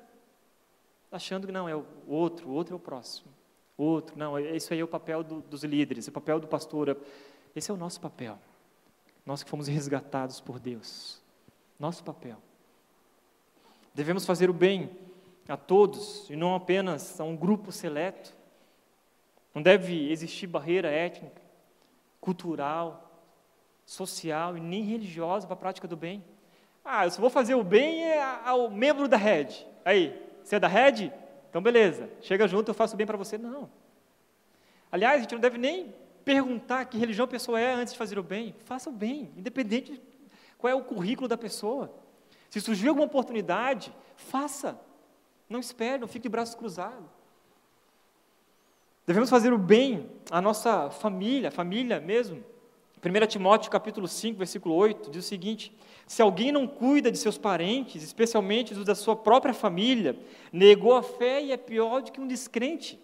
[1.11, 3.31] achando que não, é o outro, o outro é o próximo.
[3.77, 6.97] Outro, não, isso aí é o papel do, dos líderes, é o papel do pastor.
[7.55, 8.39] Esse é o nosso papel.
[9.25, 11.21] Nós que fomos resgatados por Deus.
[11.79, 12.37] Nosso papel.
[13.95, 14.91] Devemos fazer o bem
[15.49, 18.35] a todos e não apenas a um grupo seleto.
[19.55, 21.43] Não deve existir barreira étnica,
[22.21, 23.11] cultural,
[23.85, 26.25] social e nem religiosa para a prática do bem.
[26.85, 29.67] Ah, eu só vou fazer o bem é ao membro da rede.
[29.85, 31.13] Aí, você é da rede?
[31.53, 33.37] Então beleza, chega junto, eu faço bem para você.
[33.37, 33.69] Não.
[34.91, 38.19] Aliás, a gente não deve nem perguntar que religião a pessoa é antes de fazer
[38.19, 38.55] o bem.
[38.65, 40.01] Faça o bem, independente de
[40.57, 41.95] qual é o currículo da pessoa.
[42.49, 44.81] Se surgir alguma oportunidade, faça.
[45.47, 47.05] Não espere, não fique de braços cruzados.
[49.07, 52.43] Devemos fazer o bem à nossa família, família mesmo.
[53.05, 57.37] 1 Timóteo capítulo 5, versículo 8, diz o seguinte: Se alguém não cuida de seus
[57.37, 60.17] parentes, especialmente dos da sua própria família,
[60.53, 63.03] negou a fé e é pior do que um descrente.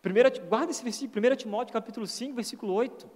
[0.00, 3.10] Primeira, guarda esse versículo, 1 Timóteo capítulo 5, versículo 8.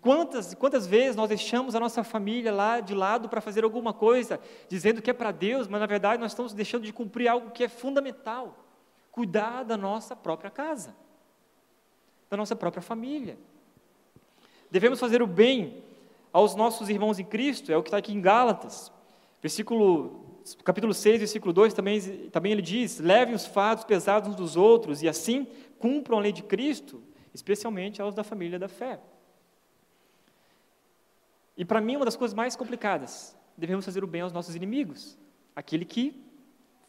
[0.00, 4.40] Quantas, quantas vezes nós deixamos a nossa família lá de lado para fazer alguma coisa,
[4.68, 7.62] dizendo que é para Deus, mas na verdade nós estamos deixando de cumprir algo que
[7.62, 8.64] é fundamental:
[9.12, 10.96] cuidar da nossa própria casa,
[12.28, 13.38] da nossa própria família.
[14.72, 15.84] Devemos fazer o bem
[16.32, 18.90] aos nossos irmãos em Cristo, é o que está aqui em Gálatas,
[19.42, 24.56] versículo, capítulo 6, versículo 2, também, também ele diz: levem os fardos pesados uns dos
[24.56, 25.46] outros e assim
[25.78, 27.02] cumpram a lei de Cristo,
[27.34, 28.98] especialmente aos da família da fé.
[31.54, 35.18] E para mim, uma das coisas mais complicadas, devemos fazer o bem aos nossos inimigos,
[35.54, 36.18] aquele que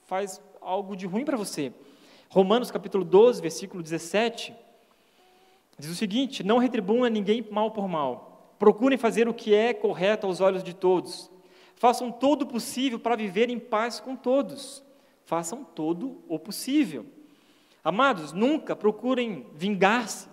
[0.05, 1.73] faz algo de ruim para você.
[2.29, 4.55] Romanos capítulo 12, versículo 17,
[5.77, 8.55] Diz o seguinte: Não retribuam a ninguém mal por mal.
[8.59, 11.29] Procurem fazer o que é correto aos olhos de todos.
[11.75, 14.83] Façam todo o possível para viver em paz com todos.
[15.25, 17.05] Façam todo o possível.
[17.83, 20.29] Amados, nunca procurem vingar-se,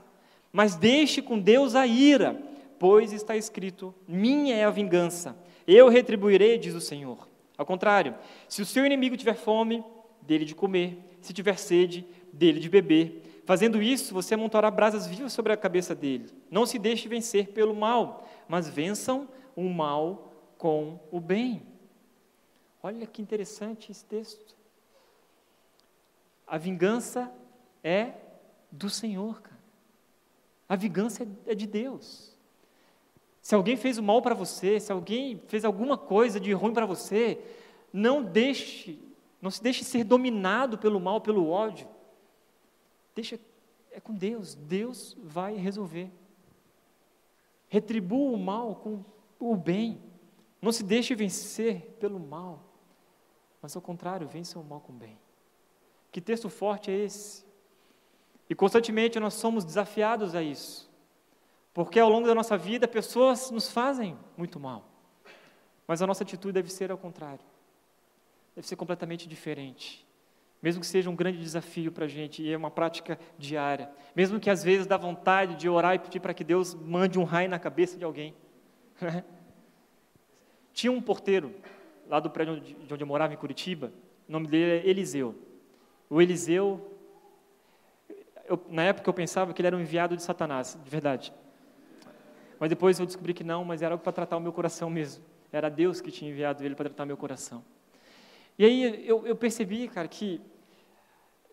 [0.52, 2.40] mas deixe com Deus a ira,
[2.78, 7.28] pois está escrito: Minha é a vingança, eu retribuirei, diz o Senhor.
[7.58, 8.14] Ao contrário,
[8.48, 9.84] se o seu inimigo tiver fome,
[10.22, 15.32] dele de comer, se tiver sede, dele de beber Fazendo isso, você amontoará brasas vivas
[15.32, 16.30] sobre a cabeça dele.
[16.48, 21.60] Não se deixe vencer pelo mal, mas vençam o mal com o bem.
[22.80, 24.54] Olha que interessante esse texto.
[26.46, 27.28] A vingança
[27.82, 28.12] é
[28.70, 29.58] do Senhor, cara.
[30.68, 32.38] A vingança é de Deus.
[33.42, 36.86] Se alguém fez o mal para você, se alguém fez alguma coisa de ruim para
[36.86, 37.36] você,
[37.92, 38.96] não deixe,
[39.42, 41.88] não se deixe ser dominado pelo mal, pelo ódio.
[43.14, 43.38] Deixa,
[43.90, 46.10] é com Deus, Deus vai resolver.
[47.68, 49.04] Retribua o mal com
[49.38, 50.00] o bem.
[50.60, 52.62] Não se deixe vencer pelo mal,
[53.62, 55.18] mas ao contrário, vença o mal com o bem.
[56.12, 57.44] Que texto forte é esse?
[58.48, 60.90] E constantemente nós somos desafiados a isso,
[61.72, 64.84] porque ao longo da nossa vida pessoas nos fazem muito mal,
[65.86, 67.44] mas a nossa atitude deve ser ao contrário,
[68.56, 70.04] deve ser completamente diferente.
[70.62, 73.90] Mesmo que seja um grande desafio para a gente, e é uma prática diária.
[74.14, 77.24] Mesmo que às vezes dá vontade de orar e pedir para que Deus mande um
[77.24, 78.34] raio na cabeça de alguém.
[80.72, 81.54] Tinha um porteiro
[82.08, 83.92] lá do prédio de onde eu morava, em Curitiba,
[84.28, 85.34] o nome dele é Eliseu.
[86.08, 86.98] O Eliseu,
[88.44, 91.32] eu, na época eu pensava que ele era um enviado de Satanás, de verdade.
[92.58, 95.24] Mas depois eu descobri que não, mas era algo para tratar o meu coração mesmo.
[95.52, 97.64] Era Deus que tinha enviado ele para tratar meu coração.
[98.58, 100.40] E aí eu, eu percebi, cara, que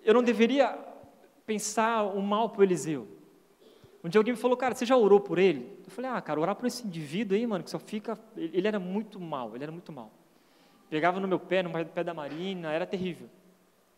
[0.08, 0.74] eu não deveria
[1.46, 3.06] pensar o mal para Eliseu.
[4.02, 5.82] Um dia alguém me falou, cara, você já orou por ele?
[5.84, 8.18] Eu falei, ah, cara, orar por esse indivíduo aí, mano, que só fica.
[8.38, 10.10] Ele era muito mal, ele era muito mal.
[10.90, 13.28] Pegava no meu pé, no pé da Marina, era terrível.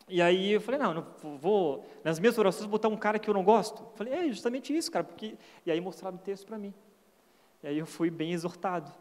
[0.07, 3.33] E aí eu falei, não, não vou, nas minhas orações, botar um cara que eu
[3.35, 3.83] não gosto.
[3.83, 5.35] Eu falei, é justamente isso, cara, porque.
[5.63, 6.73] E aí mostraram o texto para mim.
[7.61, 8.91] E aí eu fui bem exortado.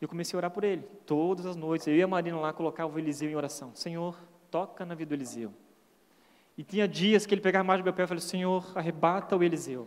[0.00, 1.86] E eu comecei a orar por ele, todas as noites.
[1.88, 3.74] Eu e a Marina lá colocava o Eliseu em oração.
[3.74, 4.18] Senhor,
[4.50, 5.52] toca na vida do Eliseu.
[6.58, 9.44] E tinha dias que ele pegava mais do meu pé e falei, Senhor, arrebata o
[9.44, 9.86] Eliseu.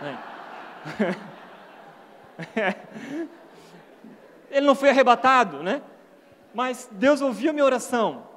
[0.00, 0.16] É.
[4.56, 5.82] Ele não foi arrebatado, né?
[6.54, 8.28] Mas Deus ouviu a minha oração.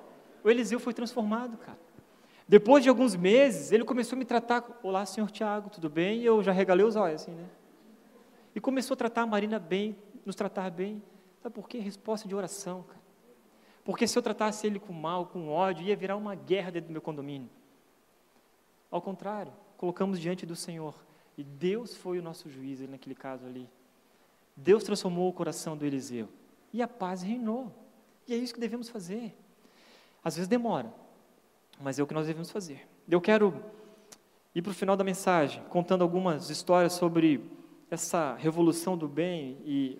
[0.43, 1.77] O Eliseu foi transformado, cara.
[2.47, 4.63] Depois de alguns meses, ele começou a me tratar.
[4.81, 6.21] Olá, senhor Tiago, tudo bem?
[6.21, 7.45] E eu já regalei os olhos, assim, né?
[8.55, 11.03] E começou a tratar a Marina bem, nos tratar bem.
[11.43, 11.77] Sabe por quê?
[11.77, 12.96] Resposta de oração, cara.
[13.87, 16.91] Porque se eu tratasse ele com mal, com ódio, ia virar uma guerra dentro do
[16.91, 17.49] meu condomínio.
[18.91, 20.93] Ao contrário, colocamos diante do Senhor.
[21.37, 23.65] E Deus foi o nosso juiz naquele caso ali.
[24.57, 26.27] Deus transformou o coração do Eliseu.
[26.73, 27.71] E a paz reinou.
[28.27, 29.33] E é isso que devemos fazer.
[30.21, 30.93] Às vezes demora,
[31.79, 32.85] mas é o que nós devemos fazer.
[33.09, 33.63] Eu quero
[34.53, 37.41] ir para o final da mensagem, contando algumas histórias sobre
[37.89, 39.97] essa revolução do bem e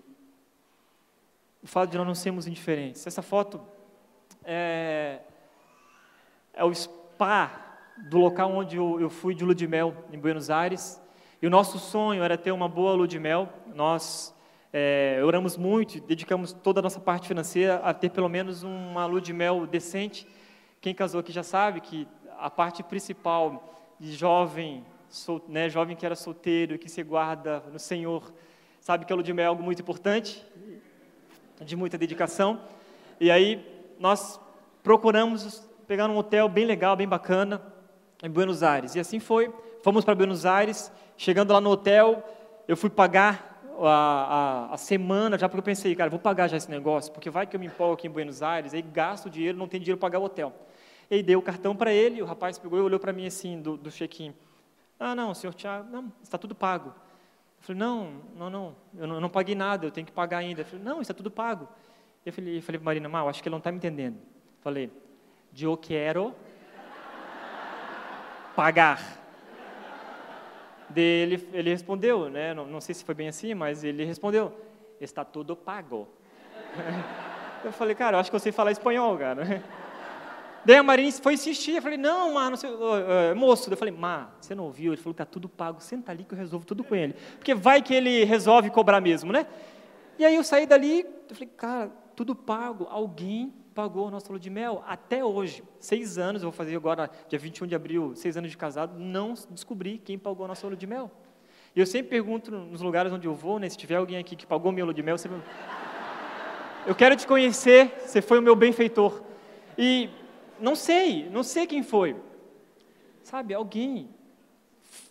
[1.62, 3.06] o fato de nós não sermos indiferentes.
[3.06, 3.77] Essa foto
[4.50, 5.20] é,
[6.54, 10.48] é o spa do local onde eu, eu fui de lua de mel, em Buenos
[10.48, 10.98] Aires.
[11.42, 13.46] E o nosso sonho era ter uma boa lua de mel.
[13.74, 14.34] Nós
[14.72, 19.20] é, oramos muito, dedicamos toda a nossa parte financeira a ter pelo menos uma lua
[19.20, 20.26] de mel decente.
[20.80, 26.06] Quem casou aqui já sabe que a parte principal de jovem, sol, né, jovem que
[26.06, 28.32] era solteiro, que se guarda no Senhor,
[28.80, 30.42] sabe que a lua de mel é algo muito importante,
[31.60, 32.62] de muita dedicação.
[33.20, 34.40] E aí nós
[34.82, 37.62] procuramos pegar um hotel bem legal, bem bacana,
[38.22, 38.94] em Buenos Aires.
[38.94, 39.52] E assim foi.
[39.82, 40.92] Fomos para Buenos Aires.
[41.16, 42.22] Chegando lá no hotel,
[42.66, 46.56] eu fui pagar a, a, a, semana, já porque eu pensei, cara, vou pagar já
[46.56, 49.30] esse negócio, porque vai que eu me empolgo aqui em Buenos Aires, aí gasto o
[49.30, 50.52] dinheiro, não tem dinheiro para pagar o hotel.
[51.10, 53.60] E aí dei o cartão para ele, o rapaz pegou e olhou para mim assim,
[53.60, 54.34] do, do check-in.
[54.98, 56.88] Ah, não, senhor Tiago, não, está tudo pago.
[56.90, 60.38] Eu falei, não, não, não, eu não, eu não paguei nada, eu tenho que pagar
[60.38, 60.62] ainda.
[60.62, 61.68] Eu falei, não, está tudo pago.
[62.28, 64.18] Eu falei, falei para Marina, mal, acho que ele não está me entendendo.
[64.60, 64.90] Falei,
[65.58, 66.34] eu quero
[68.54, 69.16] pagar.
[70.90, 72.52] Dele, ele respondeu, né?
[72.52, 74.52] Não, não sei se foi bem assim, mas ele respondeu:
[75.00, 76.06] está tudo pago.
[77.64, 79.64] Eu falei, cara, eu acho que eu sei falar espanhol, cara.
[80.64, 83.68] Daí a Marina foi insistir, eu falei, não, mano, uh, moço.
[83.68, 84.92] Eu falei, Má, você não ouviu?
[84.92, 87.14] Ele falou que está tudo pago, senta ali que eu resolvo tudo com ele.
[87.36, 89.44] Porque vai que ele resolve cobrar mesmo, né?
[90.20, 94.40] E aí eu saí dali, eu falei, cara, tudo pago, alguém pagou o nosso lua
[94.40, 95.62] de mel até hoje.
[95.78, 99.34] Seis anos, eu vou fazer agora, dia 21 de abril, seis anos de casado, não
[99.50, 101.12] descobri quem pagou a nossa lua de mel.
[101.76, 104.44] E eu sempre pergunto nos lugares onde eu vou, né, se tiver alguém aqui que
[104.44, 105.30] pagou meu lua de mel, você...
[106.84, 109.22] eu quero te conhecer, você foi o meu benfeitor.
[109.78, 110.10] E
[110.58, 112.16] não sei, não sei quem foi.
[113.22, 114.10] Sabe, alguém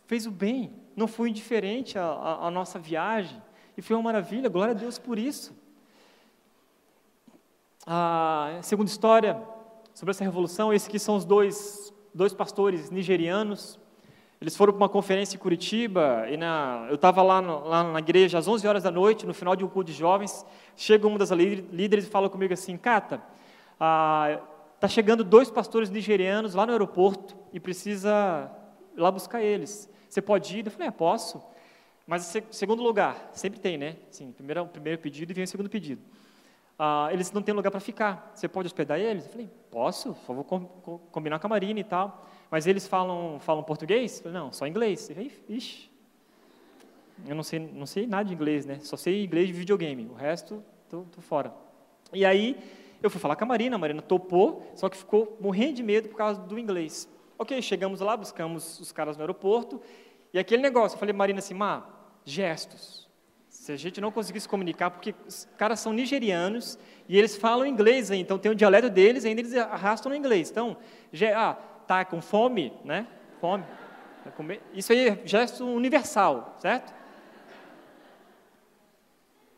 [0.07, 3.41] fez o bem, não foi indiferente à nossa viagem,
[3.77, 5.55] e foi uma maravilha, glória a Deus por isso
[7.89, 9.41] a segunda história
[9.93, 13.79] sobre essa revolução, esses aqui são os dois, dois pastores nigerianos.
[14.41, 18.37] Eles foram para uma conferência em Curitiba, e na, eu estava lá, lá, na igreja
[18.37, 20.45] às 11 horas da noite, no final de um culto de jovens.
[20.75, 24.41] Chega uma das líderes e fala comigo assim: Cata, está
[24.81, 28.51] ah, chegando dois pastores nigerianos lá no aeroporto e precisa
[28.95, 29.89] ir lá buscar eles.
[30.09, 30.65] Você pode ir?
[30.65, 31.41] Eu falei: é, posso.
[32.05, 33.95] Mas segundo lugar, sempre tem, né?
[34.11, 36.01] Sim, primeiro, primeiro pedido e vem o segundo pedido
[36.77, 38.31] ah, eles não têm lugar para ficar.
[38.35, 39.25] Você pode hospedar eles?
[39.25, 42.25] Eu falei, posso, só vou com, com, combinar com a Marina e tal.
[42.51, 44.17] Mas eles falam, falam português?
[44.17, 45.09] Eu falei, não, só inglês.
[45.09, 45.89] Eu falei, ixi,
[47.25, 48.79] eu não sei, não sei nada de inglês, né?
[48.81, 51.53] Só sei inglês de videogame, o resto, tô, tô fora.
[52.13, 52.57] E aí,
[53.01, 56.09] eu fui falar com a Marina, a Marina topou, só que ficou morrendo de medo
[56.09, 57.09] por causa do inglês.
[57.37, 59.81] Ok, chegamos lá, buscamos os caras no aeroporto,
[60.33, 61.87] e aquele negócio, eu falei, Marina assim, Má,
[62.23, 63.06] gestos.
[63.67, 67.65] Se a gente não conseguir se comunicar, porque os caras são nigerianos e eles falam
[67.65, 70.49] inglês, então tem o dialeto deles, ainda eles arrastam no inglês.
[70.49, 70.77] Então,
[71.11, 71.53] já, ah,
[71.85, 73.05] tá com fome, né?
[73.41, 73.65] Fome.
[74.73, 76.93] Isso aí é gesto universal, certo?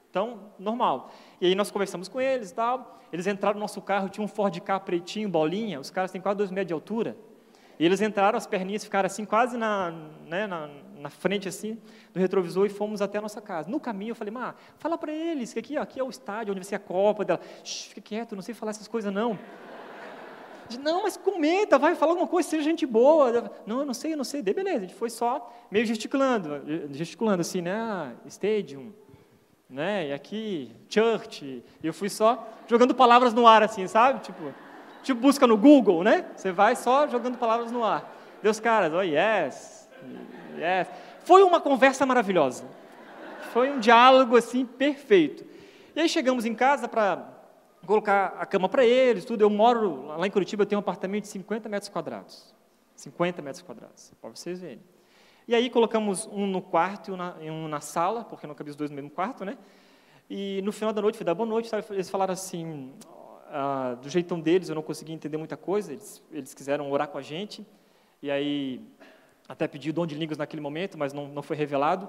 [0.09, 1.11] Então, normal.
[1.39, 2.99] E aí nós conversamos com eles e tal.
[3.13, 5.79] Eles entraram no nosso carro, tinha um Ford Ka pretinho, bolinha.
[5.79, 7.15] Os caras têm quase dois metros de altura.
[7.77, 9.91] E eles entraram, as perninhas ficaram assim, quase na,
[10.25, 10.67] né, na,
[10.99, 11.77] na, frente assim,
[12.13, 13.69] do retrovisor e fomos até a nossa casa.
[13.69, 16.59] No caminho eu falei, Má, fala para eles que aqui, aqui é o estádio onde
[16.59, 17.39] vai ser a Copa dela.
[17.63, 19.37] fica quieto, não sei falar essas coisas não.
[20.79, 23.51] Não, mas comenta, vai falar alguma coisa, seja gente boa.
[23.65, 24.41] Não, eu não sei, eu não sei.
[24.43, 27.73] Daí, beleza, a gente foi só meio gesticulando, gesticulando assim, né?
[27.73, 28.93] Ah, stadium,
[29.67, 30.09] né?
[30.09, 31.63] E aqui, church.
[31.81, 34.19] E eu fui só jogando palavras no ar, assim, sabe?
[34.19, 34.53] Tipo,
[35.03, 36.25] Tipo busca no Google, né?
[36.35, 38.15] Você vai só jogando palavras no ar.
[38.41, 39.89] Deus, caras, oh yes,
[40.59, 40.87] yes.
[41.23, 42.65] Foi uma conversa maravilhosa.
[43.53, 45.45] Foi um diálogo assim perfeito.
[45.95, 47.27] E aí chegamos em casa para
[47.85, 49.41] colocar a cama para eles, tudo.
[49.41, 52.53] Eu moro lá em Curitiba, eu tenho um apartamento de 50 metros quadrados.
[52.95, 54.81] 50 metros quadrados, para vocês verem.
[55.47, 58.91] E aí colocamos um no quarto e um na, sala, porque não cabia os dois
[58.91, 59.57] no mesmo quarto, né?
[60.29, 61.83] E no final da noite, fui dar boa noite, sabe?
[61.89, 62.93] eles falaram assim,
[63.47, 67.17] ah, do jeitão deles, eu não consegui entender muita coisa, eles, eles quiseram orar com
[67.17, 67.65] a gente,
[68.21, 68.79] e aí
[69.49, 72.07] até pedi o dom de línguas naquele momento, mas não, não foi revelado.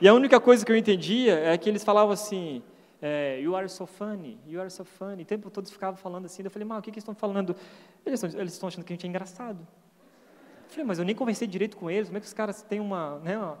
[0.00, 2.62] E a única coisa que eu entendia é que eles falavam assim,
[3.02, 5.24] é, you are so funny, you are so funny.
[5.24, 6.44] O tempo todo ficavam falando assim.
[6.44, 7.56] Eu falei, mas o que, que eles estão falando?
[8.04, 9.58] Eles estão, eles estão achando que a gente é engraçado.
[9.58, 12.08] Eu falei, mas eu nem conversei direito com eles.
[12.08, 13.58] Como é que os caras têm uma, né, uma,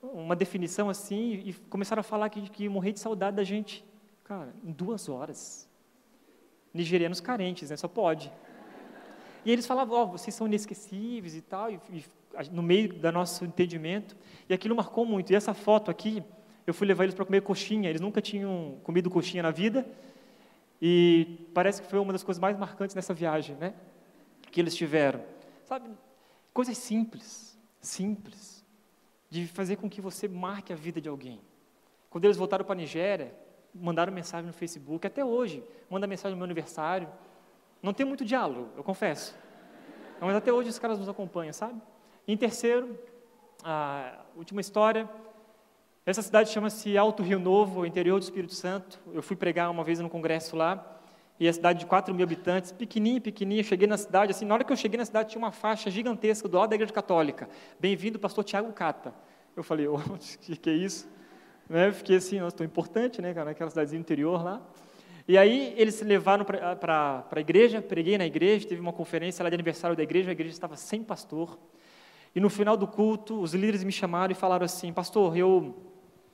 [0.00, 3.84] uma definição assim e começaram a falar que, que morrer de saudade da gente?
[4.22, 5.68] Cara, em duas horas.
[6.72, 7.76] Nigerianos carentes, né?
[7.76, 8.32] Só pode.
[9.44, 12.04] E eles falavam, ó, oh, vocês são inesquecíveis e tal, e, e,
[12.50, 14.16] no meio do nosso entendimento.
[14.48, 15.32] E aquilo marcou muito.
[15.32, 16.22] E essa foto aqui,
[16.66, 17.90] eu fui levar eles para comer coxinha.
[17.90, 19.86] Eles nunca tinham comido coxinha na vida.
[20.80, 23.74] E parece que foi uma das coisas mais marcantes nessa viagem, né?
[24.50, 25.20] Que eles tiveram.
[25.64, 25.88] Sabe,
[26.52, 27.58] coisas simples.
[27.80, 28.64] simples,
[29.28, 31.40] de fazer com que você marque a vida de alguém.
[32.10, 33.34] Quando eles voltaram para a Nigéria,
[33.74, 37.08] mandaram mensagem no Facebook, até hoje, manda mensagem no meu aniversário.
[37.82, 39.34] Não tem muito diálogo, eu confesso.
[40.20, 41.80] Mas até hoje os caras nos acompanham, sabe?
[42.28, 42.96] Em terceiro,
[43.64, 45.10] a última história,
[46.06, 49.00] essa cidade chama-se Alto Rio Novo, interior do Espírito Santo.
[49.12, 51.00] Eu fui pregar uma vez no congresso lá,
[51.40, 54.62] e a cidade de 4 mil habitantes, pequenininha, pequenininha, cheguei na cidade, assim, na hora
[54.62, 57.48] que eu cheguei na cidade tinha uma faixa gigantesca do lado da igreja católica,
[57.80, 59.12] bem-vindo pastor Tiago Cata.
[59.56, 59.98] Eu falei, o
[60.40, 61.08] que, que é isso?
[61.68, 61.90] Né?
[61.90, 64.62] Fiquei assim, nossa, tão importante, né, cara, naquela cidadezinha interior lá.
[65.32, 69.48] E aí eles se levaram para a igreja, preguei na igreja, teve uma conferência lá
[69.48, 71.58] de aniversário da igreja, a igreja estava sem pastor.
[72.34, 75.74] E no final do culto, os líderes me chamaram e falaram assim, pastor, eu,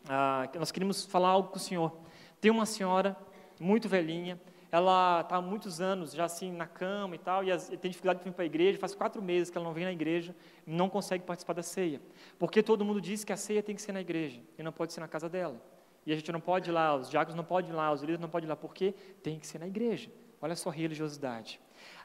[0.08, 1.96] ah, nós queríamos falar algo com o senhor.
[2.40, 3.16] Tem uma senhora
[3.60, 4.36] muito velhinha,
[4.68, 8.18] ela está há muitos anos já assim na cama e tal, e, as, tem dificuldade
[8.18, 10.34] de vir para a igreja, faz quatro meses que ela não vem na igreja,
[10.66, 12.02] não consegue participar da ceia,
[12.36, 14.92] porque todo mundo diz que a ceia tem que ser na igreja, e não pode
[14.92, 15.77] ser na casa dela.
[16.08, 18.18] E a gente não pode ir lá, os diáconos não podem ir lá, os líderes
[18.18, 20.10] não podem ir lá, porque tem que ser na igreja.
[20.40, 21.60] Olha só religiosidade.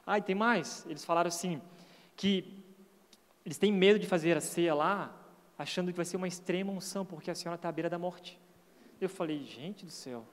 [0.06, 1.58] Ah, e tem mais, eles falaram assim,
[2.14, 2.62] que
[3.46, 5.10] eles têm medo de fazer a ceia lá,
[5.56, 8.38] achando que vai ser uma extrema unção, porque a senhora está à beira da morte.
[9.00, 10.26] Eu falei, gente do céu,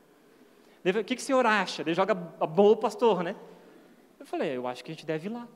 [0.83, 1.81] o que, que o senhor acha?
[1.81, 2.11] Ele joga
[2.41, 3.37] a boa pastor, né?
[4.19, 5.47] Eu falei, eu acho que a gente deve ir lá.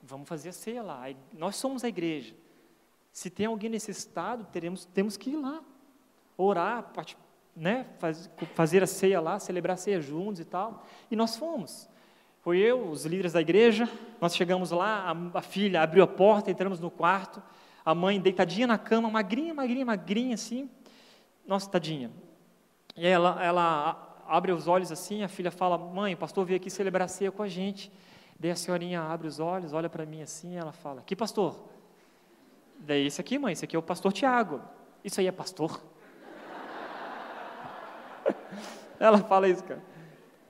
[0.00, 1.06] Vamos fazer a ceia lá.
[1.32, 2.36] Nós somos a igreja.
[3.10, 5.60] Se tem alguém necessitado, teremos, temos que ir lá.
[6.36, 6.92] Orar,
[7.58, 7.86] né?
[7.98, 10.84] Faz, fazer a ceia lá, celebrar a ceia juntos e tal.
[11.10, 11.88] E nós fomos.
[12.40, 13.88] Foi eu, os líderes da igreja,
[14.20, 17.42] nós chegamos lá, a, a filha abriu a porta, entramos no quarto,
[17.84, 20.70] a mãe deitadinha na cama, magrinha, magrinha, magrinha assim.
[21.46, 22.10] Nossa, tadinha.
[22.96, 26.70] E ela, ela abre os olhos assim, a filha fala: Mãe, o pastor veio aqui
[26.70, 27.90] celebrar a ceia com a gente.
[28.38, 31.68] Daí a senhorinha abre os olhos, olha para mim assim, ela fala: Que pastor?
[32.78, 34.60] Daí esse aqui, mãe, esse aqui é o pastor Tiago.
[35.02, 35.82] Isso aí é pastor?
[38.98, 39.82] ela fala isso, cara.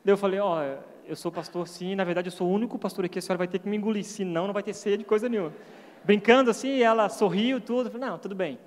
[0.04, 3.04] Eu falei: Ó, oh, eu sou pastor sim, na verdade eu sou o único pastor
[3.04, 5.28] aqui, a senhora vai ter que me engolir, senão não vai ter ceia de coisa
[5.28, 5.52] nenhuma.
[6.04, 7.90] Brincando assim, ela sorriu tudo.
[7.90, 8.58] Falei: Não, tudo bem.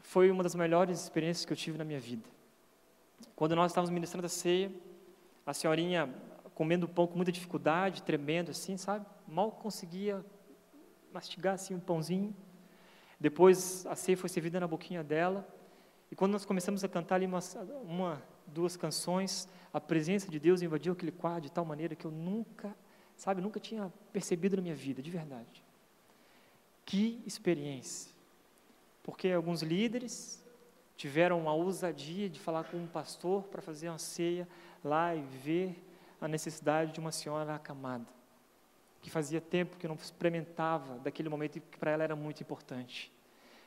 [0.00, 2.22] Foi uma das melhores experiências que eu tive na minha vida.
[3.34, 4.70] Quando nós estávamos ministrando a ceia,
[5.44, 6.08] a senhorinha
[6.54, 9.04] comendo pão com muita dificuldade, tremendo assim, sabe?
[9.26, 10.24] Mal conseguia
[11.12, 12.34] mastigar assim um pãozinho.
[13.18, 15.46] Depois a ceia foi servida na boquinha dela.
[16.14, 17.40] E quando nós começamos a cantar ali uma,
[17.82, 22.10] uma duas canções, a presença de Deus invadiu aquele quadro de tal maneira que eu
[22.12, 22.72] nunca,
[23.16, 25.64] sabe, nunca tinha percebido na minha vida, de verdade.
[26.86, 28.12] Que experiência.
[29.02, 30.40] Porque alguns líderes
[30.96, 34.46] tiveram a ousadia de falar com um pastor para fazer uma ceia
[34.84, 35.84] lá e ver
[36.20, 38.06] a necessidade de uma senhora acamada,
[39.02, 43.10] que fazia tempo que não experimentava daquele momento que para ela era muito importante.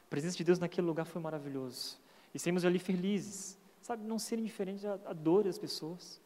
[0.05, 2.06] A presença de Deus naquele lugar foi maravilhoso.
[2.37, 6.21] E saímos ali felizes, sabe, não serem diferentes à, à dor das pessoas.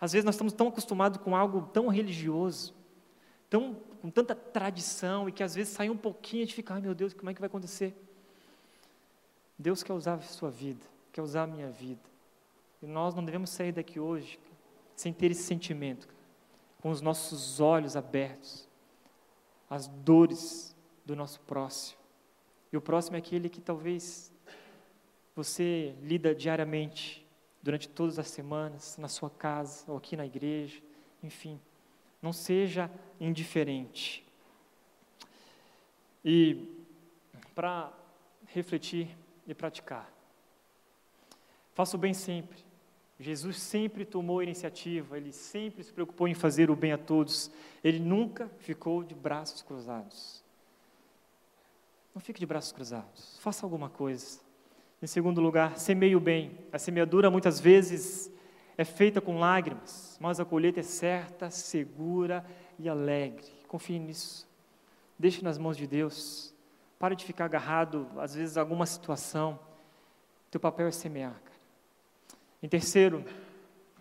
[0.00, 2.72] Às vezes nós estamos tão acostumados com algo tão religioso,
[3.48, 6.72] tão, com tanta tradição, e que às vezes sai um pouquinho e a gente fica,
[6.72, 8.00] ai meu Deus, como é que vai acontecer?
[9.58, 12.08] Deus quer usar a sua vida, quer usar a minha vida.
[12.80, 14.38] E nós não devemos sair daqui hoje
[14.94, 16.06] sem ter esse sentimento,
[16.80, 18.68] com os nossos olhos abertos,
[19.68, 21.98] as dores do nosso próximo.
[22.72, 24.30] E o próximo é aquele que talvez
[25.34, 27.26] você lida diariamente,
[27.62, 30.80] durante todas as semanas, na sua casa ou aqui na igreja,
[31.22, 31.60] enfim.
[32.22, 34.24] Não seja indiferente.
[36.24, 36.68] E
[37.54, 37.92] para
[38.46, 39.08] refletir
[39.46, 40.10] e praticar.
[41.74, 42.58] Faça o bem sempre.
[43.18, 47.50] Jesus sempre tomou iniciativa, ele sempre se preocupou em fazer o bem a todos,
[47.84, 50.42] ele nunca ficou de braços cruzados.
[52.14, 54.40] Não fique de braços cruzados, faça alguma coisa.
[55.02, 56.58] Em segundo lugar, semeie o bem.
[56.70, 58.30] A semeadura muitas vezes
[58.76, 62.44] é feita com lágrimas, mas a colheita é certa, segura
[62.78, 63.46] e alegre.
[63.66, 64.46] Confie nisso.
[65.18, 66.54] Deixe nas mãos de Deus.
[66.98, 69.58] Pare de ficar agarrado, às vezes, a alguma situação.
[70.50, 71.60] Teu papel é semear, cara.
[72.62, 73.24] Em terceiro,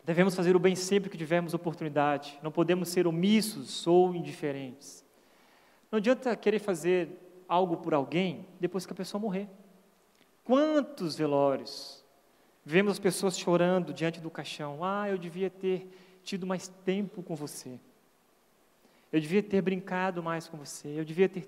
[0.04, 2.38] devemos fazer o bem sempre que tivermos oportunidade.
[2.44, 5.06] Não podemos ser omissos ou indiferentes.
[5.90, 7.10] Não adianta querer fazer
[7.48, 9.48] algo por alguém depois que a pessoa morrer.
[10.44, 12.04] Quantos velórios
[12.66, 14.84] vemos as pessoas chorando diante do caixão?
[14.84, 15.90] Ah, eu devia ter
[16.24, 17.80] tido mais tempo com você.
[19.12, 20.88] Eu devia ter brincado mais com você.
[20.88, 21.48] Eu devia ter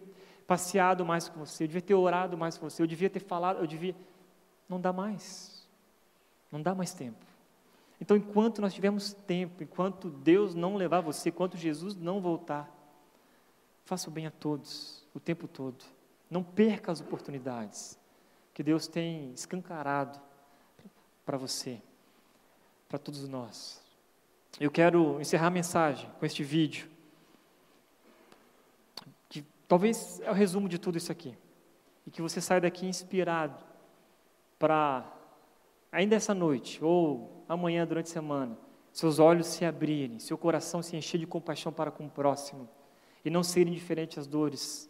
[0.52, 3.60] passeado mais com você, eu devia ter orado mais com você, eu devia ter falado,
[3.60, 3.96] eu devia.
[4.68, 5.66] Não dá mais.
[6.52, 7.26] Não dá mais tempo.
[8.02, 12.70] Então, enquanto nós tivermos tempo, enquanto Deus não levar você, enquanto Jesus não voltar,
[13.86, 15.86] faça o bem a todos, o tempo todo.
[16.30, 17.98] Não perca as oportunidades
[18.54, 20.20] que Deus tem escancarado
[21.26, 21.82] para você,
[22.90, 23.82] para todos nós.
[24.60, 26.90] Eu quero encerrar a mensagem com este vídeo,
[29.30, 31.38] que talvez é o resumo de tudo isso aqui,
[32.06, 33.64] e que você saia daqui inspirado
[34.60, 35.10] para,
[35.92, 38.58] ainda essa noite, ou amanhã durante a semana,
[38.92, 42.68] seus olhos se abrirem, seu coração se encher de compaixão para com o próximo,
[43.24, 44.90] e não serem indiferentes às dores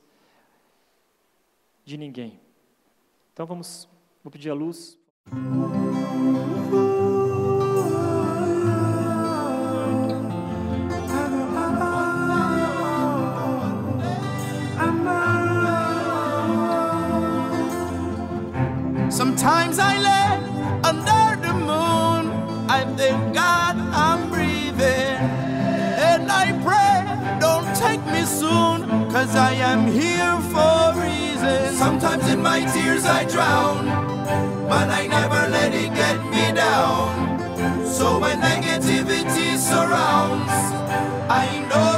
[1.85, 2.39] de ninguém.
[3.33, 3.87] Então vamos,
[4.21, 4.99] vou pedir a luz.
[19.09, 20.27] Sometimes I lay
[20.83, 22.31] under the moon.
[22.69, 25.17] I thank God I'm breathing.
[25.97, 30.50] And I pray, don't take me soon, cause I am here.
[31.81, 33.87] Sometimes in my tears I drown,
[34.69, 37.09] but I never let it get me down.
[37.87, 40.53] So when negativity surrounds,
[41.27, 41.90] I know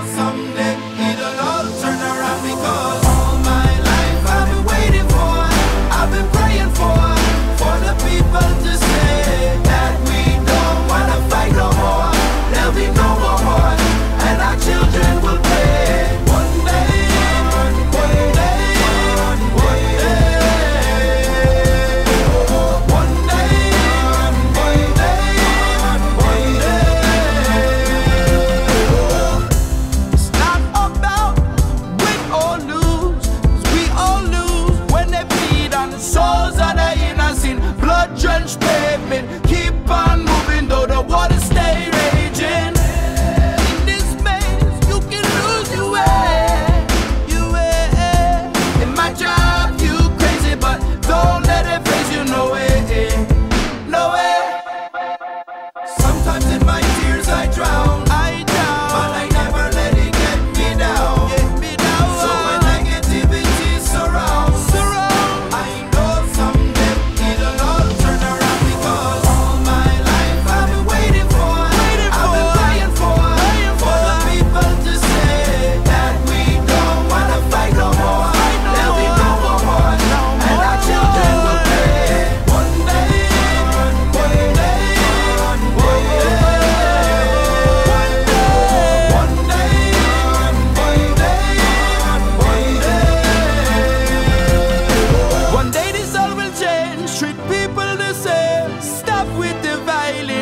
[99.63, 100.32] divided.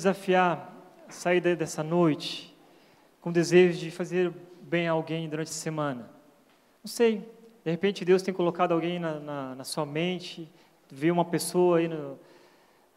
[0.00, 0.74] Desafiar
[1.06, 2.56] a sair dessa noite
[3.20, 4.32] com desejo de fazer
[4.62, 6.10] bem a alguém durante a semana.
[6.82, 7.18] Não sei,
[7.62, 10.50] de repente Deus tem colocado alguém na, na, na sua mente,
[10.88, 12.18] viu uma pessoa aí no,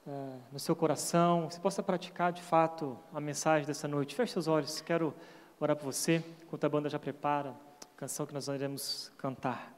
[0.08, 4.16] uh, no seu coração, você possa praticar de fato a mensagem dessa noite.
[4.16, 5.14] Feche seus olhos, quero
[5.60, 9.74] orar por você, enquanto a banda já prepara a canção que nós iremos cantar.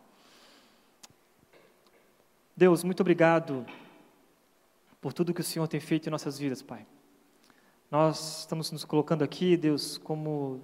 [2.55, 3.65] Deus, muito obrigado
[5.01, 6.86] por tudo que o Senhor tem feito em nossas vidas, Pai.
[7.91, 10.61] Nós estamos nos colocando aqui, Deus, como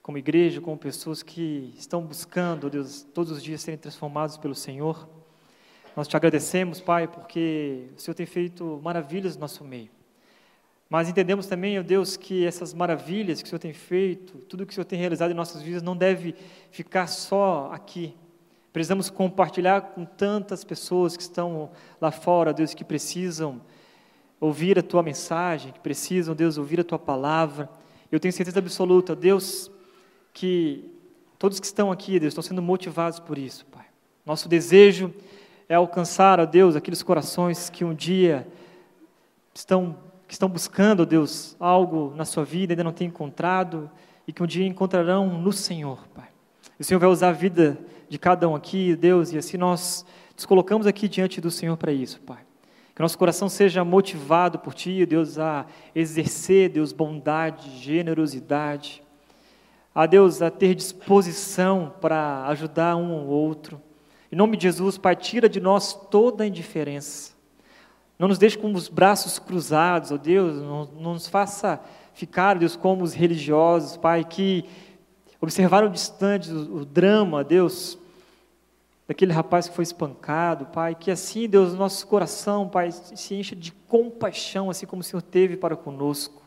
[0.00, 5.08] como igreja, como pessoas que estão buscando, Deus, todos os dias serem transformados pelo Senhor.
[5.94, 9.90] Nós te agradecemos, Pai, porque o Senhor tem feito maravilhas no nosso meio.
[10.88, 14.72] Mas entendemos também, ó Deus, que essas maravilhas que o Senhor tem feito, tudo que
[14.72, 16.34] o Senhor tem realizado em nossas vidas, não deve
[16.70, 18.16] ficar só aqui.
[18.72, 21.70] Precisamos compartilhar com tantas pessoas que estão
[22.00, 23.60] lá fora, Deus, que precisam
[24.40, 27.68] ouvir a Tua mensagem, que precisam, Deus, ouvir a Tua palavra.
[28.10, 29.70] Eu tenho certeza absoluta, Deus,
[30.32, 30.90] que
[31.38, 33.84] todos que estão aqui, Deus, estão sendo motivados por isso, Pai.
[34.24, 35.12] Nosso desejo
[35.68, 38.46] é alcançar, ó Deus, aqueles corações que um dia
[39.54, 43.90] estão, que estão buscando, ó Deus, algo na sua vida, ainda não têm encontrado,
[44.26, 46.28] e que um dia encontrarão no Senhor, Pai.
[46.78, 47.78] O Senhor vai usar a vida
[48.08, 51.92] de cada um aqui, Deus, e assim nós nos colocamos aqui diante do Senhor para
[51.92, 52.49] isso, Pai.
[53.00, 59.02] Que nosso coração seja motivado por Ti, Deus, a exercer, Deus, bondade, generosidade,
[59.94, 63.80] a Deus a ter disposição para ajudar um ou outro.
[64.30, 67.32] Em nome de Jesus, Pai, tira de nós toda a indiferença.
[68.18, 71.80] Não nos deixe com os braços cruzados, ó Deus, não, não nos faça
[72.12, 74.66] ficar, Deus, como os religiosos, Pai, que
[75.40, 77.98] observaram distante o, o drama, Deus,
[79.10, 83.72] daquele rapaz que foi espancado, Pai, que assim, Deus, nosso coração, Pai, se encha de
[83.88, 86.40] compaixão, assim como o Senhor teve para conosco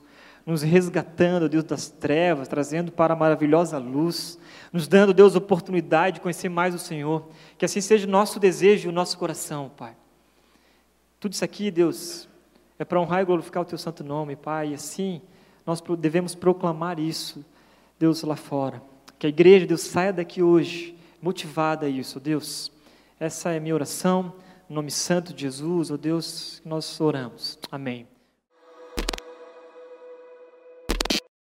[0.46, 4.40] nos resgatando, Deus, das trevas, trazendo para a maravilhosa luz,
[4.72, 7.28] nos dando, Deus, oportunidade de conhecer mais o Senhor.
[7.58, 9.94] Que assim seja o nosso desejo e o nosso coração, Pai.
[11.20, 12.30] Tudo isso aqui, Deus,
[12.80, 14.70] é para honrar e glorificar o Teu santo nome, Pai.
[14.70, 15.22] E assim,
[15.66, 17.44] nós devemos proclamar isso,
[18.00, 18.82] Deus, lá fora.
[19.20, 20.93] Que a igreja, Deus, saia daqui hoje
[21.24, 22.70] motivada a isso, Deus.
[23.18, 24.36] Essa é minha oração,
[24.68, 27.58] no nome santo de Jesus, ó Deus, nós oramos.
[27.72, 28.13] Amém.